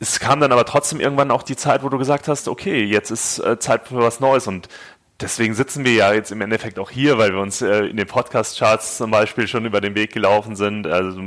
[0.00, 3.10] Es kam dann aber trotzdem irgendwann auch die Zeit, wo du gesagt hast, okay, jetzt
[3.10, 4.68] ist äh, Zeit für was Neues und
[5.20, 8.06] deswegen sitzen wir ja jetzt im Endeffekt auch hier, weil wir uns äh, in den
[8.06, 10.86] Podcast-Charts zum Beispiel schon über den Weg gelaufen sind.
[10.86, 11.20] Also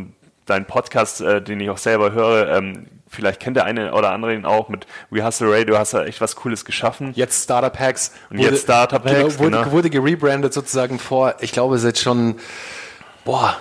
[0.46, 4.34] dein Podcast, äh, den ich auch selber höre, ähm, vielleicht kennt der eine oder andere
[4.34, 7.14] ihn auch mit We Hustle Radio, hast du echt was Cooles geschaffen.
[7.16, 8.12] Jetzt Startup Hacks.
[8.30, 9.38] Und wurde, jetzt Startup Hacks.
[9.38, 9.72] Genau, wurde, genau.
[9.72, 12.36] wurde gerebrandet sozusagen vor, ich glaube, es ist jetzt schon,
[13.24, 13.56] boah,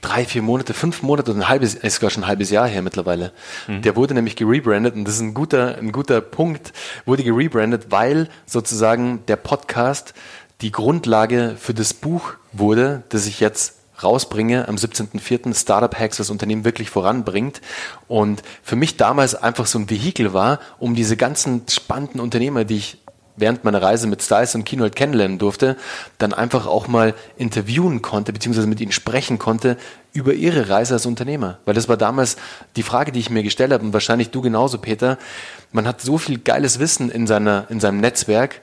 [0.00, 3.32] drei, vier Monate, fünf Monate, ein halbes, ist sogar schon ein halbes Jahr her mittlerweile.
[3.66, 3.82] Mhm.
[3.82, 6.72] Der wurde nämlich gerebrandet und das ist ein guter, ein guter Punkt,
[7.06, 10.14] wurde gerebrandet, weil sozusagen der Podcast
[10.60, 15.54] die Grundlage für das Buch wurde, das ich jetzt rausbringe am 17.04.
[15.54, 17.60] Startup Hacks, das Unternehmen wirklich voranbringt.
[18.08, 22.76] Und für mich damals einfach so ein Vehikel war, um diese ganzen spannenden Unternehmer, die
[22.76, 22.98] ich
[23.36, 25.76] während meiner Reise mit Styles und halt kennenlernen durfte,
[26.18, 29.76] dann einfach auch mal interviewen konnte, beziehungsweise mit ihnen sprechen konnte
[30.12, 31.58] über ihre Reise als Unternehmer.
[31.64, 32.36] Weil das war damals
[32.76, 35.18] die Frage, die ich mir gestellt habe und wahrscheinlich du genauso, Peter.
[35.72, 38.60] Man hat so viel geiles Wissen in, seiner, in seinem Netzwerk,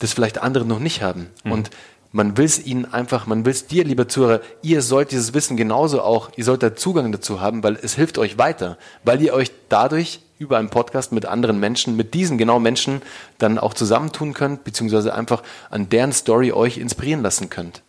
[0.00, 1.28] das vielleicht andere noch nicht haben.
[1.44, 1.52] Mhm.
[1.52, 1.70] Und
[2.12, 5.56] man will es ihnen einfach, man will es dir, lieber Zuhörer, ihr sollt dieses Wissen
[5.56, 9.32] genauso auch, ihr sollt da Zugang dazu haben, weil es hilft euch weiter, weil ihr
[9.32, 13.02] euch dadurch über einen Podcast mit anderen Menschen, mit diesen genau Menschen
[13.38, 17.82] dann auch zusammentun könnt, beziehungsweise einfach an deren Story euch inspirieren lassen könnt.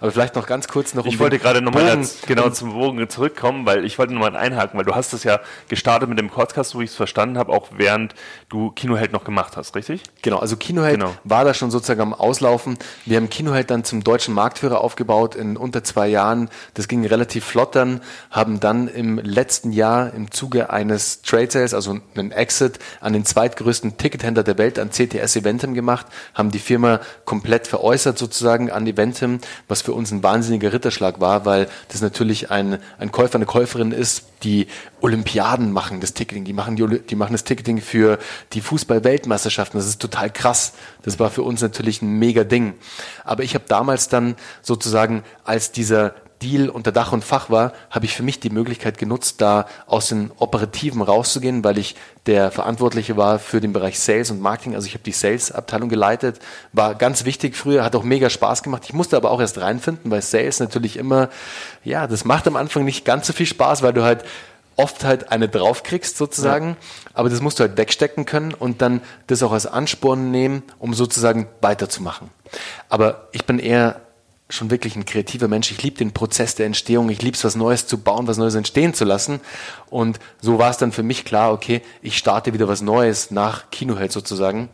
[0.00, 3.66] Aber vielleicht noch ganz kurz noch um Ich wollte gerade nochmal genau zum Bogen zurückkommen,
[3.66, 6.80] weil ich wollte nochmal einhaken, weil du hast das ja gestartet mit dem Podcast, so
[6.80, 8.14] wie ich es verstanden habe, auch während
[8.48, 10.02] du Kinoheld noch gemacht hast, richtig?
[10.22, 11.14] Genau, also Kinoheld genau.
[11.24, 12.78] war da schon sozusagen am Auslaufen.
[13.04, 16.48] Wir haben Kinoheld dann zum deutschen Marktführer aufgebaut in unter zwei Jahren.
[16.74, 21.74] Das ging relativ flott dann, haben dann im letzten Jahr im Zuge eines Trade Sales,
[21.74, 26.58] also einen Exit, an den zweitgrößten Tickethändler der Welt, an CTS Eventim gemacht, haben die
[26.58, 32.00] Firma komplett veräußert sozusagen an Eventim, was für uns ein wahnsinniger Ritterschlag war, weil das
[32.00, 34.66] natürlich ein, ein Käufer, eine Käuferin ist, die
[35.00, 38.18] Olympiaden machen das Ticketing, die machen, die, die machen das Ticketing für
[38.52, 39.78] die Fußball-Weltmeisterschaften.
[39.78, 40.72] Das ist total krass.
[41.02, 42.74] Das war für uns natürlich ein mega Ding.
[43.24, 48.06] Aber ich habe damals dann sozusagen, als dieser Deal unter Dach und Fach war, habe
[48.06, 53.16] ich für mich die Möglichkeit genutzt, da aus den Operativen rauszugehen, weil ich der Verantwortliche
[53.16, 54.74] war für den Bereich Sales und Marketing.
[54.74, 56.40] Also ich habe die Sales-Abteilung geleitet,
[56.72, 58.84] war ganz wichtig früher, hat auch mega Spaß gemacht.
[58.86, 61.28] Ich musste aber auch erst reinfinden, weil Sales natürlich immer,
[61.84, 64.24] ja, das macht am Anfang nicht ganz so viel Spaß, weil du halt
[64.76, 66.76] oft halt eine draufkriegst sozusagen, ja.
[67.12, 70.94] aber das musst du halt wegstecken können und dann das auch als Ansporn nehmen, um
[70.94, 72.30] sozusagen weiterzumachen.
[72.88, 74.00] Aber ich bin eher
[74.50, 75.70] schon wirklich ein kreativer Mensch.
[75.70, 77.08] Ich liebe den Prozess der Entstehung.
[77.10, 79.40] Ich liebe es, was Neues zu bauen, was Neues entstehen zu lassen.
[79.88, 83.70] Und so war es dann für mich klar, okay, ich starte wieder was Neues nach
[83.70, 84.68] Kinoheld sozusagen.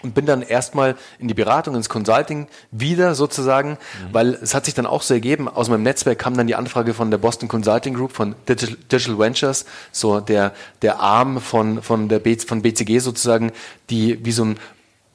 [0.00, 3.76] Und bin dann erstmal in die Beratung, ins Consulting wieder sozusagen, mhm.
[4.12, 6.94] weil es hat sich dann auch so ergeben, aus meinem Netzwerk kam dann die Anfrage
[6.94, 12.08] von der Boston Consulting Group, von Digital, Digital Ventures, so der, der Arm von, von,
[12.08, 13.50] der B, von BCG sozusagen,
[13.90, 14.58] die wie so ein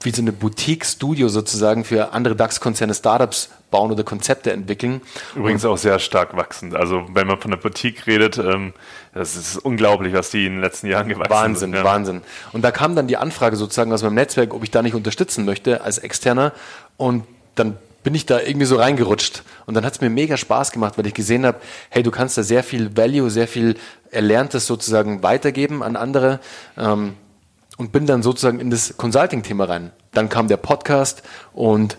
[0.06, 5.02] wie so eine Boutique-Studio sozusagen für andere DAX-Konzerne Startups bauen oder Konzepte entwickeln.
[5.36, 6.76] Übrigens auch sehr stark wachsend.
[6.76, 8.74] Also wenn man von der Boutique redet, ähm,
[9.14, 11.74] das ist unglaublich, was die in den letzten Jahren gewachsen Wahnsinn, sind.
[11.74, 11.84] Ja.
[11.84, 12.22] Wahnsinn.
[12.52, 15.46] Und da kam dann die Anfrage sozusagen aus meinem Netzwerk, ob ich da nicht unterstützen
[15.46, 16.54] möchte als Externer.
[16.98, 17.24] Und
[17.56, 19.44] dann bin ich da irgendwie so reingerutscht.
[19.66, 22.38] Und dann hat es mir mega Spaß gemacht, weil ich gesehen habe, hey, du kannst
[22.38, 23.76] da sehr viel Value, sehr viel
[24.12, 26.40] Erlerntes sozusagen weitergeben an andere.
[26.78, 27.14] Ähm,
[27.78, 29.92] und bin dann sozusagen in das Consulting-Thema rein.
[30.12, 31.98] Dann kam der Podcast und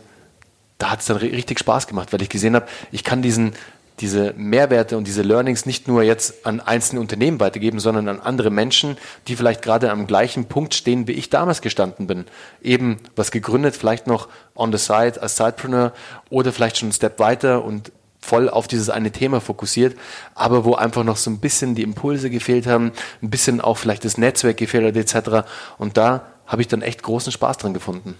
[0.78, 3.54] da hat es dann richtig Spaß gemacht, weil ich gesehen habe, ich kann diesen,
[4.00, 8.50] diese Mehrwerte und diese Learnings nicht nur jetzt an einzelne Unternehmen weitergeben, sondern an andere
[8.50, 8.96] Menschen,
[9.28, 12.24] die vielleicht gerade am gleichen Punkt stehen, wie ich damals gestanden bin.
[12.60, 15.92] Eben was gegründet, vielleicht noch on the side als Sidepreneur
[16.28, 17.92] oder vielleicht schon einen Step weiter und
[18.24, 19.96] voll auf dieses eine Thema fokussiert,
[20.34, 24.04] aber wo einfach noch so ein bisschen die Impulse gefehlt haben, ein bisschen auch vielleicht
[24.04, 25.46] das Netzwerk gefehlt hat etc.
[25.78, 28.16] Und da habe ich dann echt großen Spaß dran gefunden.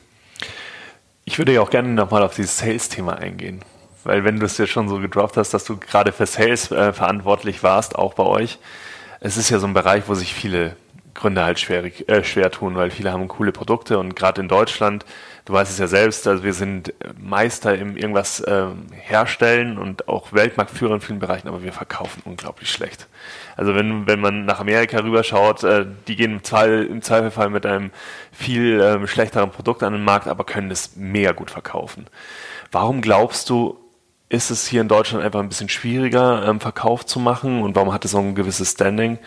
[1.25, 3.63] Ich würde ja auch gerne nochmal auf dieses Sales-Thema eingehen.
[4.05, 6.93] Weil wenn du es ja schon so gedroppt hast, dass du gerade für Sales äh,
[6.93, 8.59] verantwortlich warst, auch bei euch,
[9.21, 10.77] es ist ja so ein Bereich, wo sich viele
[11.15, 15.07] Gründer halt schwer, äh, schwer tun, weil viele haben coole Produkte und gerade in Deutschland
[15.45, 20.33] du weißt es ja selbst, also wir sind Meister im irgendwas äh, herstellen und auch
[20.33, 23.07] Weltmarktführer in vielen Bereichen, aber wir verkaufen unglaublich schlecht.
[23.57, 27.67] Also wenn, wenn man nach Amerika rüberschaut, äh, die gehen im, Zweifel, im Zweifelfall mit
[27.67, 27.91] einem
[28.33, 32.07] viel äh, schlechteren Produkt an den Markt, aber können es mega gut verkaufen.
[32.73, 33.79] Warum glaubst du,
[34.31, 37.93] ist es hier in Deutschland einfach ein bisschen schwieriger, ähm, Verkauf zu machen und warum
[37.93, 39.19] hat es so ein gewisses Standing?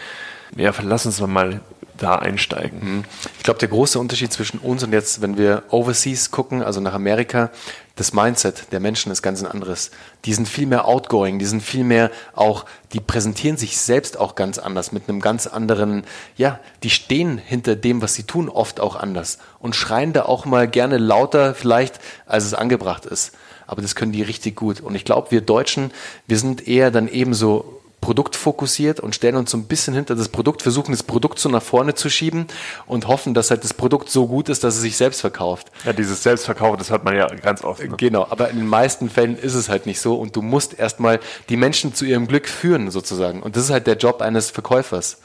[0.56, 1.62] Ja, lass uns mal
[1.98, 2.80] da einsteigen.
[2.82, 3.04] Mhm.
[3.38, 6.94] Ich glaube, der große Unterschied zwischen uns und jetzt, wenn wir overseas gucken, also nach
[6.94, 7.52] Amerika,
[7.96, 9.90] das Mindset der Menschen ist ganz ein anderes.
[10.26, 14.36] Die sind viel mehr outgoing, die sind viel mehr auch, die präsentieren sich selbst auch
[14.36, 16.04] ganz anders, mit einem ganz anderen,
[16.36, 20.46] ja, die stehen hinter dem, was sie tun, oft auch anders und schreien da auch
[20.46, 23.34] mal gerne lauter vielleicht, als es angebracht ist.
[23.66, 24.80] Aber das können die richtig gut.
[24.80, 25.92] Und ich glaube, wir Deutschen,
[26.26, 30.62] wir sind eher dann ebenso produktfokussiert und stellen uns so ein bisschen hinter das Produkt,
[30.62, 32.48] versuchen das Produkt so nach vorne zu schieben
[32.86, 35.72] und hoffen, dass halt das Produkt so gut ist, dass es sich selbst verkauft.
[35.84, 37.84] Ja, dieses Selbstverkauf, das hört man ja ganz oft.
[37.84, 37.96] Ne?
[37.98, 41.20] Genau, aber in den meisten Fällen ist es halt nicht so und du musst erstmal
[41.50, 45.20] die Menschen zu ihrem Glück führen sozusagen und das ist halt der Job eines Verkäufers.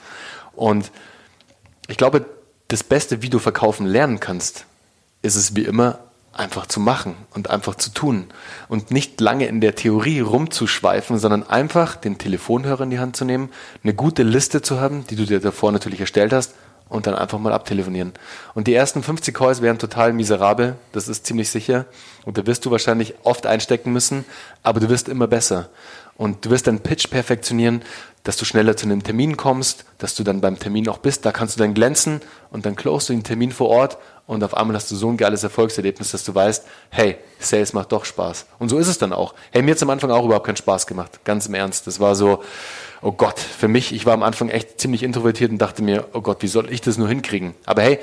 [0.55, 0.91] Und
[1.89, 2.25] ich glaube,
[2.69, 4.65] das Beste, wie du verkaufen lernen kannst,
[5.21, 5.99] ist es wie immer
[6.33, 8.27] einfach zu machen und einfach zu tun
[8.69, 13.25] und nicht lange in der Theorie rumzuschweifen, sondern einfach den Telefonhörer in die Hand zu
[13.25, 13.51] nehmen,
[13.83, 16.55] eine gute Liste zu haben, die du dir davor natürlich erstellt hast
[16.89, 18.13] und dann einfach mal abtelefonieren.
[18.55, 21.87] Und die ersten 50 Calls wären total miserabel, das ist ziemlich sicher.
[22.27, 24.27] Und da wirst du wahrscheinlich oft einstecken müssen,
[24.63, 25.71] aber du wirst immer besser.
[26.17, 27.83] Und du wirst deinen Pitch perfektionieren,
[28.25, 31.33] dass du schneller zu einem Termin kommst, dass du dann beim Termin auch bist, da
[31.33, 34.77] kannst du dann glänzen und dann close du den Termin vor Ort und auf einmal
[34.77, 38.47] hast du so ein geiles Erfolgserlebnis, dass du weißt, hey, Sales macht doch Spaß.
[38.59, 39.35] Und so ist es dann auch.
[39.51, 41.87] Hey, mir hat es am Anfang auch überhaupt keinen Spaß gemacht, ganz im Ernst.
[41.87, 42.43] Das war so,
[43.03, 46.21] oh Gott, für mich, ich war am Anfang echt ziemlich introvertiert und dachte mir, oh
[46.21, 47.55] Gott, wie soll ich das nur hinkriegen?
[47.67, 47.99] Aber hey,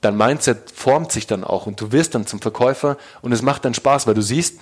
[0.00, 3.64] dein Mindset formt sich dann auch und du wirst dann zum Verkäufer und es macht
[3.66, 4.58] dann Spaß, weil du siehst,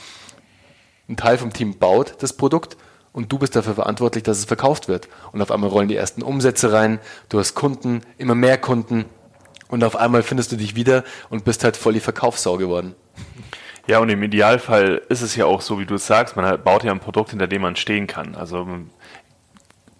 [1.08, 2.76] Ein Teil vom Team baut das Produkt
[3.12, 5.08] und du bist dafür verantwortlich, dass es verkauft wird.
[5.32, 9.06] Und auf einmal rollen die ersten Umsätze rein, du hast Kunden, immer mehr Kunden
[9.68, 12.94] und auf einmal findest du dich wieder und bist halt voll die Verkaufssau geworden.
[13.86, 16.84] Ja, und im Idealfall ist es ja auch so, wie du es sagst, man baut
[16.84, 18.34] ja ein Produkt, hinter dem man stehen kann.
[18.34, 18.66] Also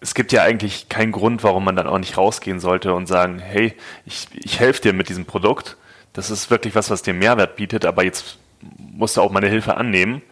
[0.00, 3.38] es gibt ja eigentlich keinen Grund, warum man dann auch nicht rausgehen sollte und sagen,
[3.38, 5.76] hey, ich, ich helfe dir mit diesem Produkt.
[6.12, 8.38] Das ist wirklich was, was dir Mehrwert bietet, aber jetzt
[8.76, 10.22] musst du auch meine Hilfe annehmen.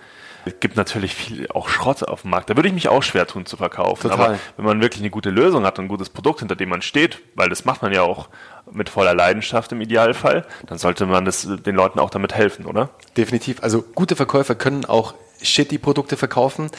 [0.47, 2.49] Es gibt natürlich viel auch Schrott auf dem Markt.
[2.49, 4.09] Da würde ich mich auch schwer tun zu verkaufen.
[4.09, 4.27] Total.
[4.27, 6.83] Aber wenn man wirklich eine gute Lösung hat und ein gutes Produkt, hinter dem man
[6.83, 8.29] steht, weil das macht man ja auch
[8.71, 12.91] mit voller Leidenschaft im Idealfall, dann sollte man das den Leuten auch damit helfen, oder?
[13.17, 13.63] Definitiv.
[13.63, 16.71] Also gute Verkäufer können auch shitty Produkte verkaufen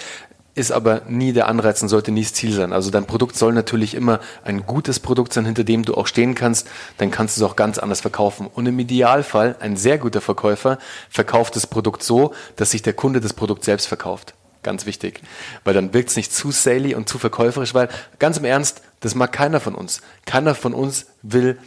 [0.57, 2.73] ist aber nie der Anreiz und sollte nie das Ziel sein.
[2.73, 6.33] Also dein Produkt soll natürlich immer ein gutes Produkt sein, hinter dem du auch stehen
[6.33, 6.67] kannst.
[6.97, 8.47] Dann kannst du es auch ganz anders verkaufen.
[8.51, 13.21] Und im Idealfall, ein sehr guter Verkäufer verkauft das Produkt so, dass sich der Kunde
[13.21, 14.33] das Produkt selbst verkauft.
[14.63, 15.21] Ganz wichtig.
[15.63, 19.13] Weil dann wirkt es nicht zu saley und zu verkäuferisch, weil ganz im Ernst, das
[19.13, 20.01] mag keiner von uns.
[20.25, 21.59] Keiner von uns will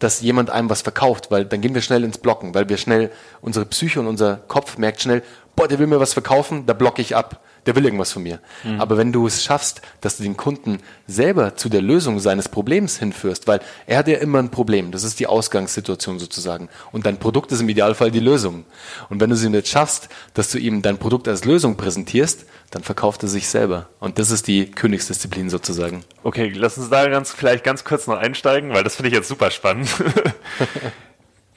[0.00, 3.12] dass jemand einem was verkauft, weil dann gehen wir schnell ins Blocken, weil wir schnell,
[3.40, 5.22] unsere Psyche und unser Kopf merkt schnell,
[5.54, 8.40] boah, der will mir was verkaufen, da blocke ich ab der will irgendwas von mir.
[8.64, 8.80] Mhm.
[8.80, 12.98] Aber wenn du es schaffst, dass du den Kunden selber zu der Lösung seines Problems
[12.98, 16.68] hinführst, weil er hat ja immer ein Problem, das ist die Ausgangssituation sozusagen.
[16.90, 18.64] Und dein Produkt ist im Idealfall die Lösung.
[19.08, 22.46] Und wenn du es ihm jetzt schaffst, dass du ihm dein Produkt als Lösung präsentierst,
[22.70, 23.88] dann verkauft er sich selber.
[24.00, 26.04] Und das ist die Königsdisziplin sozusagen.
[26.22, 29.28] Okay, lass uns da ganz, vielleicht ganz kurz noch einsteigen, weil das finde ich jetzt
[29.28, 29.88] super spannend.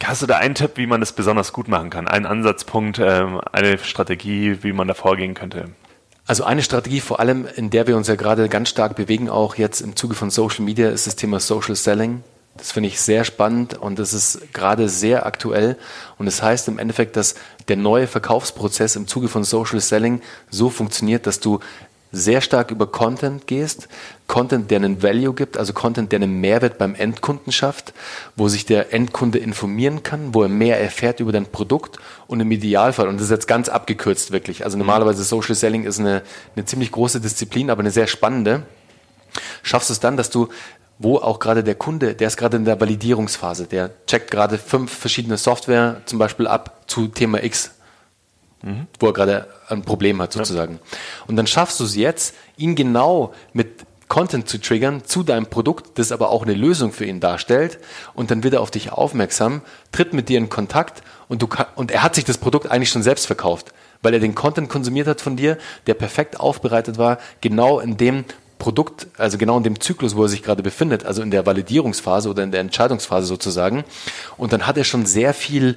[0.04, 2.08] Hast du da einen Tipp, wie man das besonders gut machen kann?
[2.08, 5.70] Einen Ansatzpunkt, ähm, eine Strategie, wie man da vorgehen könnte?
[6.28, 9.56] Also eine Strategie vor allem, in der wir uns ja gerade ganz stark bewegen, auch
[9.56, 12.24] jetzt im Zuge von Social Media, ist das Thema Social Selling.
[12.58, 15.78] Das finde ich sehr spannend und das ist gerade sehr aktuell.
[16.18, 17.36] Und das heißt im Endeffekt, dass
[17.68, 21.60] der neue Verkaufsprozess im Zuge von Social Selling so funktioniert, dass du
[22.15, 23.88] sehr stark über Content gehst,
[24.28, 27.93] Content, der einen Value gibt, also Content, der einen Mehrwert beim Endkunden schafft,
[28.36, 31.97] wo sich der Endkunde informieren kann, wo er mehr erfährt über dein Produkt
[32.28, 35.99] und im Idealfall, und das ist jetzt ganz abgekürzt wirklich, also normalerweise Social Selling ist
[35.99, 36.23] eine,
[36.56, 38.63] eine ziemlich große Disziplin, aber eine sehr spannende,
[39.62, 40.49] schaffst du es dann, dass du
[40.97, 44.91] wo auch gerade der Kunde, der ist gerade in der Validierungsphase, der checkt gerade fünf
[44.93, 47.75] verschiedene Software zum Beispiel ab zu Thema X
[48.65, 48.88] mhm.
[48.99, 50.73] wo er gerade ein Problem hat sozusagen.
[50.73, 50.97] Ja.
[51.28, 55.97] Und dann schaffst du es jetzt, ihn genau mit Content zu triggern zu deinem Produkt,
[55.97, 57.80] das aber auch eine Lösung für ihn darstellt
[58.13, 61.91] und dann wird er auf dich aufmerksam, tritt mit dir in Kontakt und, du und
[61.91, 63.73] er hat sich das Produkt eigentlich schon selbst verkauft,
[64.04, 68.25] weil er den Content konsumiert hat von dir, der perfekt aufbereitet war, genau in dem
[68.60, 72.30] Produkt, also genau in dem Zyklus, wo er sich gerade befindet, also in der Validierungsphase
[72.30, 73.84] oder in der Entscheidungsphase sozusagen.
[74.38, 75.75] Und dann hat er schon sehr viel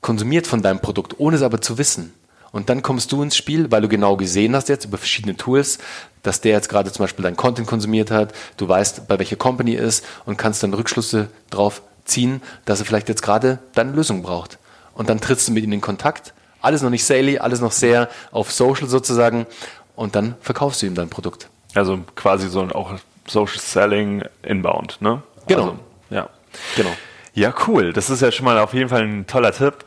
[0.00, 2.12] konsumiert von deinem Produkt, ohne es aber zu wissen.
[2.52, 5.78] Und dann kommst du ins Spiel, weil du genau gesehen hast jetzt über verschiedene Tools,
[6.22, 9.74] dass der jetzt gerade zum Beispiel dein Content konsumiert hat, du weißt, bei welcher Company
[9.74, 14.58] ist und kannst dann Rückschlüsse drauf ziehen, dass er vielleicht jetzt gerade deine Lösung braucht.
[14.94, 16.32] Und dann trittst du mit ihm in Kontakt.
[16.62, 19.46] Alles noch nicht saley, alles noch sehr auf Social sozusagen.
[19.94, 21.48] Und dann verkaufst du ihm dein Produkt.
[21.74, 22.94] Also quasi so auch
[23.26, 25.22] Social Selling inbound, ne?
[25.46, 25.62] Genau.
[25.62, 25.78] Also,
[26.10, 26.30] ja.
[26.76, 26.90] Genau.
[27.36, 27.92] Ja, cool.
[27.92, 29.84] Das ist ja schon mal auf jeden Fall ein toller Tipp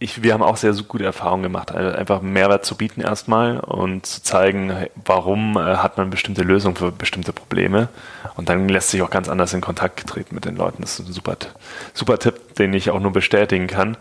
[0.00, 3.58] ich, wir haben auch sehr, sehr gute Erfahrungen gemacht, also einfach Mehrwert zu bieten erstmal
[3.58, 7.88] und zu zeigen, warum äh, hat man bestimmte Lösungen für bestimmte Probleme.
[8.36, 10.82] Und dann lässt sich auch ganz anders in Kontakt treten mit den Leuten.
[10.82, 11.36] Das ist ein super,
[11.94, 13.96] super Tipp, den ich auch nur bestätigen kann.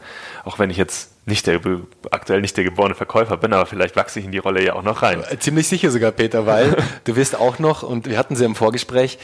[0.45, 1.59] Auch wenn ich jetzt nicht der,
[2.11, 4.83] aktuell nicht der geborene Verkäufer bin, aber vielleicht wachse ich in die Rolle ja auch
[4.83, 5.23] noch rein.
[5.31, 8.55] Äh, ziemlich sicher sogar, Peter, weil du wirst auch noch, und wir hatten sie im
[8.55, 9.17] Vorgespräch,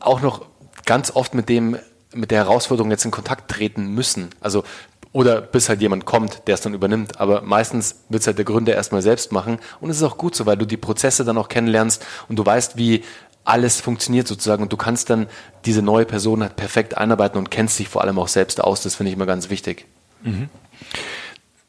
[0.00, 0.46] auch noch
[0.84, 1.76] ganz oft mit dem
[2.14, 4.30] mit der Herausforderung jetzt in Kontakt treten müssen.
[4.40, 4.64] Also
[5.12, 7.20] oder bis halt jemand kommt, der es dann übernimmt.
[7.20, 9.58] Aber meistens wird es halt der Gründer erstmal selbst machen.
[9.80, 12.46] Und es ist auch gut so, weil du die Prozesse dann auch kennenlernst und du
[12.46, 13.02] weißt, wie
[13.44, 15.26] alles funktioniert sozusagen und du kannst dann
[15.64, 18.82] diese neue Person halt perfekt einarbeiten und kennst dich vor allem auch selbst aus.
[18.82, 19.86] Das finde ich immer ganz wichtig.
[20.22, 20.48] Mhm.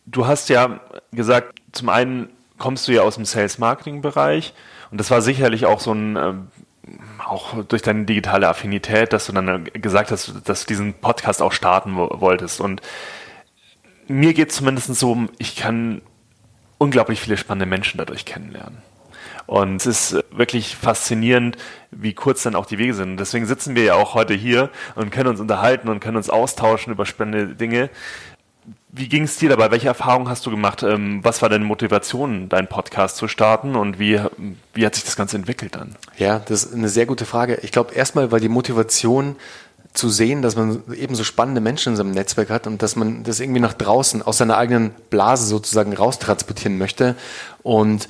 [0.06, 4.54] Du hast ja gesagt, zum einen kommst du ja aus dem Sales-Marketing-Bereich
[4.92, 6.48] und das war sicherlich auch so ein ähm,
[7.32, 11.54] auch durch deine digitale Affinität, dass du dann gesagt hast, dass du diesen Podcast auch
[11.54, 12.60] starten wolltest.
[12.60, 12.82] Und
[14.08, 16.02] mir geht es zumindest so, ich kann
[16.78, 18.80] unglaublich viele spannende Menschen dadurch kennenlernen.
[19.48, 21.58] Und es ist wirklich faszinierend,
[21.90, 23.18] wie kurz dann auch die Wege sind.
[23.18, 26.94] Deswegen sitzen wir ja auch heute hier und können uns unterhalten und können uns austauschen
[26.94, 27.90] über spannende Dinge.
[28.90, 29.72] Wie ging es dir dabei?
[29.72, 30.84] Welche Erfahrungen hast du gemacht?
[30.84, 34.20] Ähm, was war deine Motivation, deinen Podcast zu starten und wie,
[34.74, 35.96] wie hat sich das Ganze entwickelt dann?
[36.18, 37.60] Ja, das ist eine sehr gute Frage.
[37.64, 39.36] Ich glaube erstmal, weil die Motivation
[39.94, 43.24] zu sehen, dass man eben so spannende Menschen in seinem Netzwerk hat und dass man
[43.24, 47.16] das irgendwie nach draußen aus seiner eigenen Blase sozusagen raustransportieren möchte.
[47.62, 48.08] Und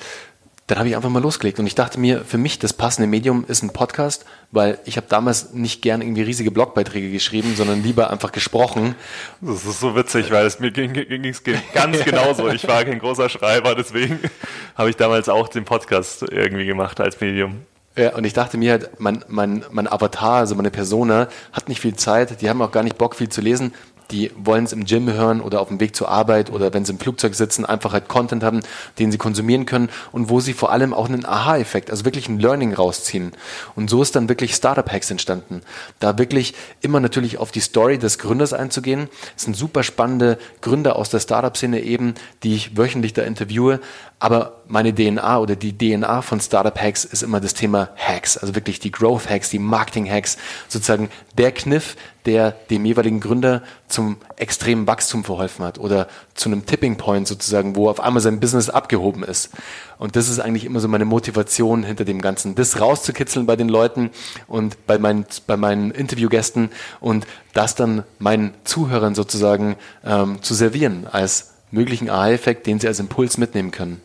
[0.71, 3.43] dann habe ich einfach mal losgelegt und ich dachte mir, für mich das passende Medium
[3.45, 8.09] ist ein Podcast, weil ich habe damals nicht gern irgendwie riesige Blogbeiträge geschrieben, sondern lieber
[8.09, 8.95] einfach gesprochen.
[9.41, 12.47] Das ist so witzig, weil es mir ging es ganz genauso.
[12.47, 14.17] Ich war kein großer Schreiber, deswegen
[14.75, 17.63] habe ich damals auch den Podcast irgendwie gemacht als Medium.
[17.97, 21.81] Ja, und ich dachte mir halt, mein, mein, mein Avatar, also meine Persona, hat nicht
[21.81, 23.73] viel Zeit, die haben auch gar nicht Bock, viel zu lesen
[24.11, 26.91] die wollen es im Gym hören oder auf dem Weg zur Arbeit oder wenn sie
[26.91, 28.61] im Flugzeug sitzen, einfach halt Content haben,
[28.99, 32.39] den sie konsumieren können und wo sie vor allem auch einen Aha-Effekt, also wirklich ein
[32.39, 33.31] Learning rausziehen.
[33.75, 35.61] Und so ist dann wirklich Startup-Hacks entstanden.
[35.99, 39.09] Da wirklich immer natürlich auf die Story des Gründers einzugehen.
[39.35, 43.79] Es sind super spannende Gründer aus der Startup-Szene eben, die ich wöchentlich da interviewe.
[44.21, 48.53] Aber meine DNA oder die DNA von Startup Hacks ist immer das Thema Hacks, also
[48.53, 51.09] wirklich die Growth Hacks, die Marketing Hacks, sozusagen
[51.39, 51.95] der Kniff,
[52.25, 57.75] der dem jeweiligen Gründer zum extremen Wachstum verholfen hat oder zu einem Tipping Point sozusagen,
[57.75, 59.49] wo auf einmal sein Business abgehoben ist.
[59.97, 63.69] Und das ist eigentlich immer so meine Motivation hinter dem Ganzen, das rauszukitzeln bei den
[63.69, 64.11] Leuten
[64.45, 66.69] und bei meinen, bei meinen Interviewgästen
[66.99, 72.99] und das dann meinen Zuhörern sozusagen ähm, zu servieren als möglichen Aha-Effekt, den sie als
[72.99, 73.99] Impuls mitnehmen können.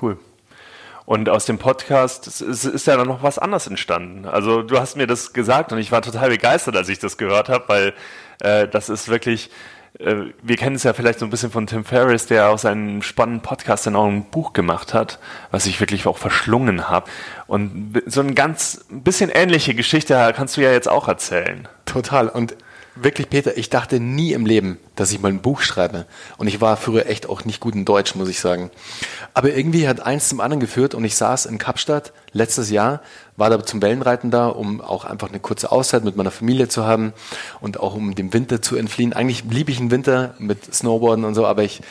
[0.00, 0.18] Cool.
[1.06, 4.26] Und aus dem Podcast ist, ja dann noch was anderes entstanden.
[4.26, 7.48] Also du hast mir das gesagt und ich war total begeistert, als ich das gehört
[7.48, 7.94] habe, weil
[8.40, 9.50] äh, das ist wirklich,
[10.00, 13.02] äh, wir kennen es ja vielleicht so ein bisschen von Tim Ferriss, der aus einem
[13.02, 15.20] spannenden Podcast dann auch ein Buch gemacht hat,
[15.52, 17.08] was ich wirklich auch verschlungen habe.
[17.46, 21.68] Und so ein ganz bisschen ähnliche Geschichte kannst du ja jetzt auch erzählen.
[21.84, 22.28] Total.
[22.28, 22.56] Und
[22.96, 26.06] wirklich, Peter, ich dachte nie im Leben, dass ich mal ein Buch schreibe.
[26.38, 28.70] Und ich war früher echt auch nicht gut in Deutsch, muss ich sagen.
[29.34, 33.02] Aber irgendwie hat eins zum anderen geführt und ich saß in Kapstadt letztes Jahr,
[33.36, 36.86] war da zum Wellenreiten da, um auch einfach eine kurze Auszeit mit meiner Familie zu
[36.86, 37.12] haben
[37.60, 39.12] und auch um dem Winter zu entfliehen.
[39.12, 41.82] Eigentlich liebe ich den Winter mit Snowboarden und so, aber ich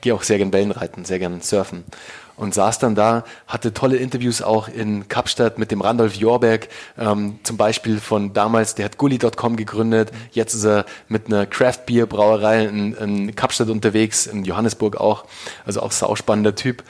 [0.00, 1.84] gehe auch sehr gern Wellenreiten, sehr gern surfen
[2.36, 6.68] und saß dann da, hatte tolle Interviews auch in Kapstadt mit dem Randolph Jorberg,
[6.98, 11.86] ähm, zum Beispiel von damals, der hat Gully.com gegründet, jetzt ist er mit einer Craft
[11.86, 15.24] Beer Brauerei in, in Kapstadt unterwegs, in Johannesburg auch,
[15.64, 16.82] also auch sauspannender Typ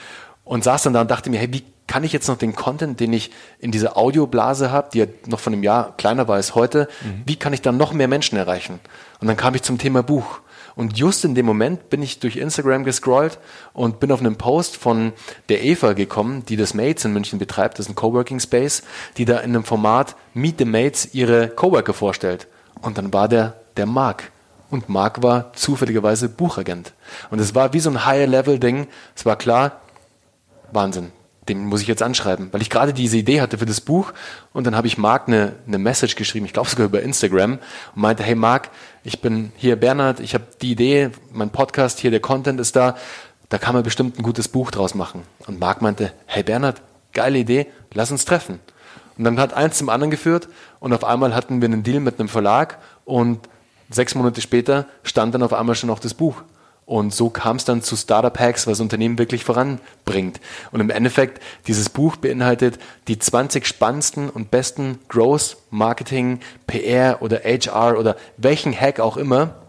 [0.45, 2.99] und saß dann da und dachte mir, hey, wie kann ich jetzt noch den Content,
[2.99, 6.55] den ich in dieser Audioblase habe, die ja noch von einem Jahr kleiner war als
[6.55, 7.23] heute, mhm.
[7.27, 8.81] wie kann ich dann noch mehr Menschen erreichen?
[9.21, 10.41] Und dann kam ich zum Thema Buch.
[10.77, 13.39] Und just in dem Moment bin ich durch Instagram gescrollt
[13.73, 15.15] und bin auf einen Post von
[15.49, 17.79] der Eva gekommen, die das Mates in München betreibt.
[17.79, 18.83] Das ist ein Coworking Space,
[19.17, 22.47] die da in einem Format Meet the Mates ihre Coworker vorstellt.
[22.83, 24.31] Und dann war der, der Marc.
[24.71, 26.93] Und Marc war zufälligerweise Buchagent.
[27.31, 28.87] Und es war wie so ein Higher-Level-Ding.
[29.15, 29.81] Es war klar,
[30.73, 31.13] Wahnsinn
[31.49, 34.13] den muss ich jetzt anschreiben, weil ich gerade diese Idee hatte für das Buch
[34.53, 37.59] und dann habe ich Marc eine, eine Message geschrieben, ich glaube sogar über Instagram
[37.95, 38.71] und meinte, hey Marc,
[39.05, 42.97] ich bin hier Bernhard, ich habe die Idee, mein Podcast hier, der Content ist da,
[43.49, 45.23] da kann man bestimmt ein gutes Buch draus machen.
[45.47, 46.83] Und Marc meinte, hey Bernhard,
[47.13, 48.59] geile Idee, lass uns treffen.
[49.17, 50.49] Und dann hat eins zum anderen geführt
[50.81, 53.49] und auf einmal hatten wir einen Deal mit einem Verlag und
[53.89, 56.43] sechs Monate später stand dann auf einmal schon auch das Buch.
[56.87, 60.41] Und so kam es dann zu Startup Hacks, was Unternehmen wirklich voranbringt.
[60.71, 62.79] Und im Endeffekt, dieses Buch beinhaltet
[63.09, 69.66] die 20 spannendsten und besten Growth, Marketing, PR oder HR oder welchen Hack auch immer,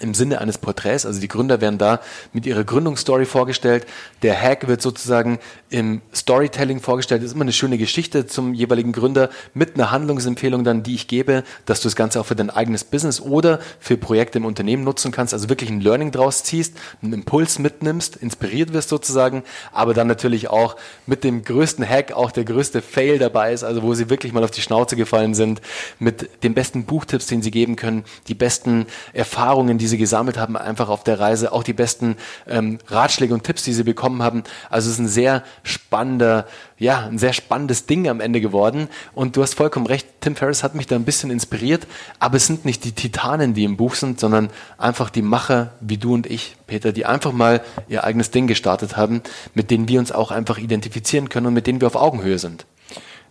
[0.00, 1.06] im Sinne eines Porträts.
[1.06, 2.00] Also die Gründer werden da
[2.32, 3.86] mit ihrer Gründungsstory vorgestellt.
[4.22, 5.38] Der Hack wird sozusagen
[5.70, 7.22] im Storytelling vorgestellt.
[7.22, 11.08] Das ist immer eine schöne Geschichte zum jeweiligen Gründer mit einer Handlungsempfehlung dann, die ich
[11.08, 14.84] gebe, dass du das Ganze auch für dein eigenes Business oder für Projekte im Unternehmen
[14.84, 15.34] nutzen kannst.
[15.34, 19.42] Also wirklich ein Learning draus ziehst, einen Impuls mitnimmst, inspiriert wirst sozusagen,
[19.72, 20.76] aber dann natürlich auch
[21.06, 24.44] mit dem größten Hack auch der größte Fail dabei ist, also wo sie wirklich mal
[24.44, 25.60] auf die Schnauze gefallen sind,
[25.98, 30.38] mit den besten Buchtipps, den sie geben können, die besten Erfahrungen, die die sie gesammelt
[30.38, 32.16] haben, einfach auf der Reise, auch die besten
[32.48, 34.42] ähm, Ratschläge und Tipps, die sie bekommen haben.
[34.70, 36.46] Also es ist ein sehr spannender,
[36.78, 38.88] ja, ein sehr spannendes Ding am Ende geworden.
[39.14, 41.86] Und du hast vollkommen recht, Tim Ferriss hat mich da ein bisschen inspiriert,
[42.18, 45.98] aber es sind nicht die Titanen, die im Buch sind, sondern einfach die Macher wie
[45.98, 49.20] du und ich, Peter, die einfach mal ihr eigenes Ding gestartet haben,
[49.52, 52.64] mit denen wir uns auch einfach identifizieren können und mit denen wir auf Augenhöhe sind.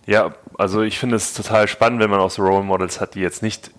[0.05, 3.21] Ja, also ich finde es total spannend, wenn man auch so Role Models hat, die
[3.21, 3.71] jetzt nicht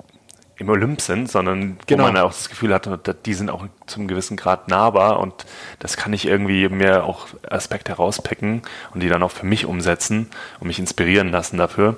[0.57, 2.05] im Olymp sind, sondern genau.
[2.05, 2.89] wo man auch das Gefühl hat,
[3.27, 5.47] die sind auch zum gewissen Grad nahbar und
[5.81, 10.29] das kann ich irgendwie mir auch Aspekte herauspicken und die dann auch für mich umsetzen
[10.61, 11.97] und mich inspirieren lassen dafür.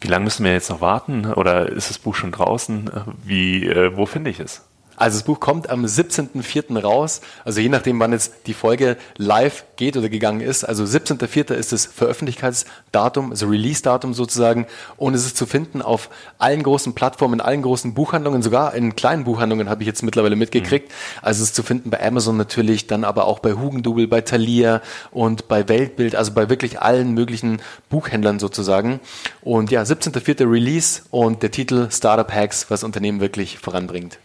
[0.00, 2.90] Wie lange müssen wir jetzt noch warten oder ist das Buch schon draußen?
[3.24, 4.62] Wie, äh, wo finde ich es?
[5.02, 6.80] Also das Buch kommt am 17.04.
[6.80, 7.22] raus.
[7.44, 10.62] Also je nachdem, wann jetzt die Folge live geht oder gegangen ist.
[10.62, 11.54] Also 17.04.
[11.54, 14.68] ist das Veröffentlichkeitsdatum, also Release-Datum sozusagen.
[14.96, 18.94] Und es ist zu finden auf allen großen Plattformen, in allen großen Buchhandlungen, sogar in
[18.94, 20.88] kleinen Buchhandlungen habe ich jetzt mittlerweile mitgekriegt.
[20.88, 20.94] Mhm.
[21.20, 24.82] Also es ist zu finden bei Amazon natürlich, dann aber auch bei Hugendubel, bei Thalia
[25.10, 29.00] und bei Weltbild, also bei wirklich allen möglichen Buchhändlern sozusagen.
[29.40, 30.48] Und ja, 17.04.
[30.48, 34.20] Release und der Titel Startup Hacks, was Unternehmen wirklich voranbringt.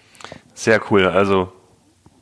[0.57, 1.05] Sehr cool.
[1.05, 1.53] Also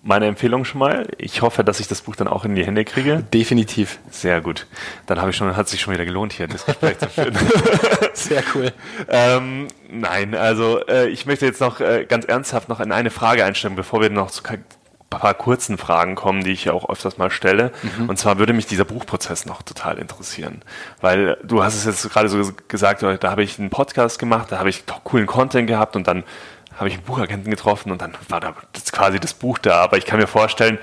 [0.03, 1.07] meine Empfehlung schon mal.
[1.17, 3.23] Ich hoffe, dass ich das Buch dann auch in die Hände kriege.
[3.33, 3.97] Definitiv.
[4.11, 4.67] Sehr gut.
[5.05, 7.37] Dann habe ich schon, hat sich schon wieder gelohnt, hier das Gespräch zu führen.
[8.13, 8.73] Sehr cool.
[9.07, 13.45] Ähm, nein, also äh, ich möchte jetzt noch äh, ganz ernsthaft noch in eine Frage
[13.45, 14.65] einstellen, bevor wir noch zu ein
[15.09, 17.71] paar kurzen Fragen kommen, die ich auch öfters mal stelle.
[17.97, 18.09] Mhm.
[18.09, 20.61] Und zwar würde mich dieser Buchprozess noch total interessieren.
[20.99, 24.59] Weil du hast es jetzt gerade so gesagt, da habe ich einen Podcast gemacht, da
[24.59, 26.25] habe ich coolen Content gehabt und dann
[26.75, 29.81] habe ich einen Buchagenten getroffen und dann war da das quasi das Buch da.
[29.81, 30.77] Aber ich kann mir vorstellen,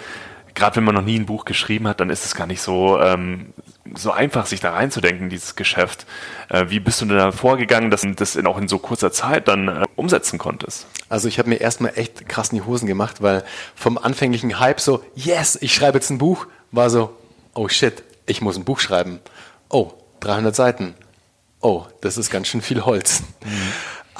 [0.55, 3.01] gerade wenn man noch nie ein Buch geschrieben hat, dann ist es gar nicht so,
[3.01, 3.53] ähm,
[3.95, 6.07] so einfach, sich da reinzudenken, dieses Geschäft.
[6.49, 9.12] Äh, wie bist du denn da vorgegangen, dass du das in, auch in so kurzer
[9.12, 10.86] Zeit dann äh, umsetzen konntest?
[11.09, 14.80] Also ich habe mir erstmal echt krass in die Hosen gemacht, weil vom anfänglichen Hype
[14.80, 17.16] so, yes, ich schreibe jetzt ein Buch, war so,
[17.55, 19.20] oh shit, ich muss ein Buch schreiben.
[19.68, 20.95] Oh, 300 Seiten.
[21.61, 23.22] Oh, das ist ganz schön viel Holz.
[23.45, 23.72] Mhm.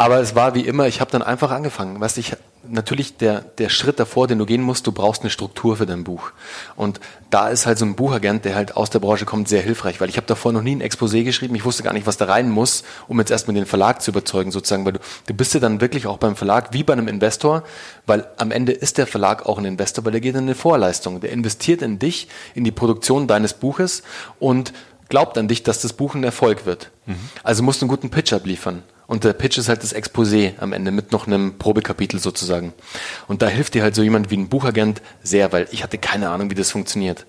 [0.03, 2.01] Aber es war wie immer, ich habe dann einfach angefangen.
[2.01, 2.33] Weißt ich
[2.69, 6.03] natürlich der der Schritt davor, den du gehen musst, du brauchst eine Struktur für dein
[6.03, 6.33] Buch.
[6.75, 6.99] Und
[7.31, 10.09] da ist halt so ein Buchagent, der halt aus der Branche kommt, sehr hilfreich, weil
[10.09, 11.55] ich habe davor noch nie ein Exposé geschrieben.
[11.55, 14.51] Ich wusste gar nicht, was da rein muss, um jetzt erstmal den Verlag zu überzeugen,
[14.51, 17.63] sozusagen, weil du du bist ja dann wirklich auch beim Verlag wie bei einem Investor,
[18.05, 21.21] weil am Ende ist der Verlag auch ein Investor, weil der geht in eine Vorleistung,
[21.21, 22.27] der investiert in dich,
[22.57, 24.03] in die Produktion deines Buches
[24.41, 24.73] und
[25.13, 26.91] glaubt an dich, dass das Buch ein Erfolg wird.
[27.05, 27.17] Mhm.
[27.43, 28.83] Also musst du einen guten Pitch abliefern.
[29.07, 32.73] Und der Pitch ist halt das Exposé am Ende mit noch einem Probekapitel sozusagen.
[33.29, 36.31] Und da hilft dir halt so jemand wie ein Buchagent sehr, weil ich hatte keine
[36.31, 37.27] Ahnung, wie das funktioniert.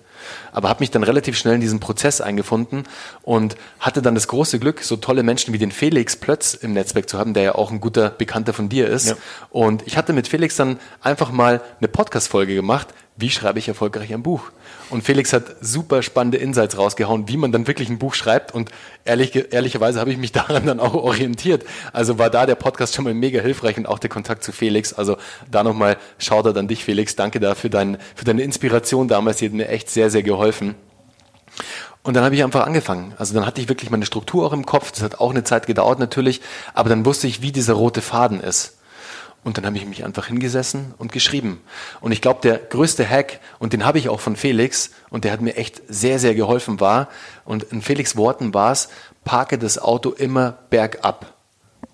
[0.50, 2.84] Aber habe mich dann relativ schnell in diesen Prozess eingefunden
[3.20, 7.06] und hatte dann das große Glück, so tolle Menschen wie den Felix Plötz im Netzwerk
[7.06, 9.08] zu haben, der ja auch ein guter Bekannter von dir ist.
[9.08, 9.16] Ja.
[9.50, 14.14] Und ich hatte mit Felix dann einfach mal eine Podcast-Folge gemacht, wie schreibe ich erfolgreich
[14.14, 14.50] ein Buch?
[14.90, 18.52] Und Felix hat super spannende Insights rausgehauen, wie man dann wirklich ein Buch schreibt.
[18.54, 18.70] Und
[19.04, 21.64] ehrlich, ehrlicherweise habe ich mich daran dann auch orientiert.
[21.92, 24.92] Also war da der Podcast schon mal mega hilfreich und auch der Kontakt zu Felix.
[24.92, 25.16] Also
[25.50, 27.16] da nochmal Shoutout an dich, Felix.
[27.16, 29.38] Danke da für, dein, für deine Inspiration damals.
[29.38, 30.74] Die hat mir echt sehr, sehr geholfen.
[32.02, 33.14] Und dann habe ich einfach angefangen.
[33.16, 34.92] Also dann hatte ich wirklich meine Struktur auch im Kopf.
[34.92, 36.42] Das hat auch eine Zeit gedauert natürlich.
[36.74, 38.76] Aber dann wusste ich, wie dieser rote Faden ist.
[39.44, 41.60] Und dann habe ich mich einfach hingesessen und geschrieben.
[42.00, 45.32] Und ich glaube, der größte Hack, und den habe ich auch von Felix, und der
[45.32, 47.08] hat mir echt sehr, sehr geholfen, war,
[47.44, 48.88] und in Felix Worten war es,
[49.22, 51.34] parke das Auto immer bergab.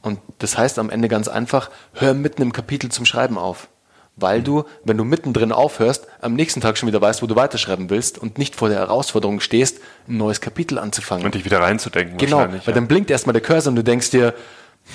[0.01, 3.68] Und das heißt am Ende ganz einfach, hör mitten im Kapitel zum Schreiben auf.
[4.14, 7.90] Weil du, wenn du mittendrin aufhörst, am nächsten Tag schon wieder weißt, wo du weiterschreiben
[7.90, 9.78] willst und nicht vor der Herausforderung stehst,
[10.09, 11.24] ein neues Kapitel anzufangen.
[11.24, 12.16] Und dich wieder reinzudenken.
[12.18, 12.72] Genau, weil ja.
[12.72, 14.34] dann blinkt erstmal der Cursor und du denkst dir,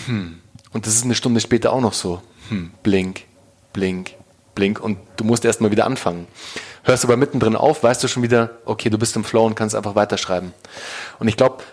[0.05, 0.39] hm,
[0.71, 3.23] und das ist eine Stunde später auch noch so hm, blink,
[3.73, 4.11] blink,
[4.53, 6.27] blink und du musst erstmal wieder anfangen.
[6.83, 9.55] Hörst du aber mittendrin auf, weißt du schon wieder, okay, du bist im Flow und
[9.55, 10.53] kannst einfach weiterschreiben.
[11.19, 11.63] Und ich glaube,